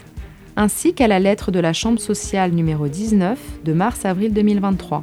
ainsi 0.57 0.95
qu'à 0.95 1.09
la 1.09 1.19
lettre 1.19 1.51
de 1.51 1.61
la 1.61 1.73
Chambre 1.73 2.01
sociale 2.01 2.53
numéro 2.53 2.89
19 2.89 3.39
de 3.65 3.73
mars-avril 3.73 4.33
2023. 4.33 5.03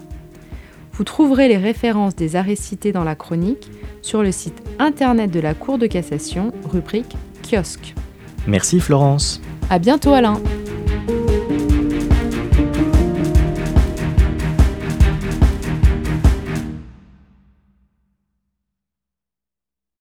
Vous 0.94 1.04
trouverez 1.04 1.48
les 1.48 1.58
références 1.58 2.16
des 2.16 2.36
arrêts 2.36 2.56
cités 2.56 2.92
dans 2.92 3.04
la 3.04 3.16
chronique 3.16 3.70
sur 4.02 4.22
le 4.22 4.32
site 4.32 4.62
internet 4.80 5.32
de 5.32 5.40
la 5.40 5.54
Cour 5.54 5.78
de 5.78 5.88
cassation, 5.88 6.52
rubrique 6.66 7.16
kiosque. 7.50 7.96
Merci 8.48 8.80
Florence. 8.80 9.42
À 9.70 9.80
bientôt 9.80 10.14
Alain. 10.14 10.42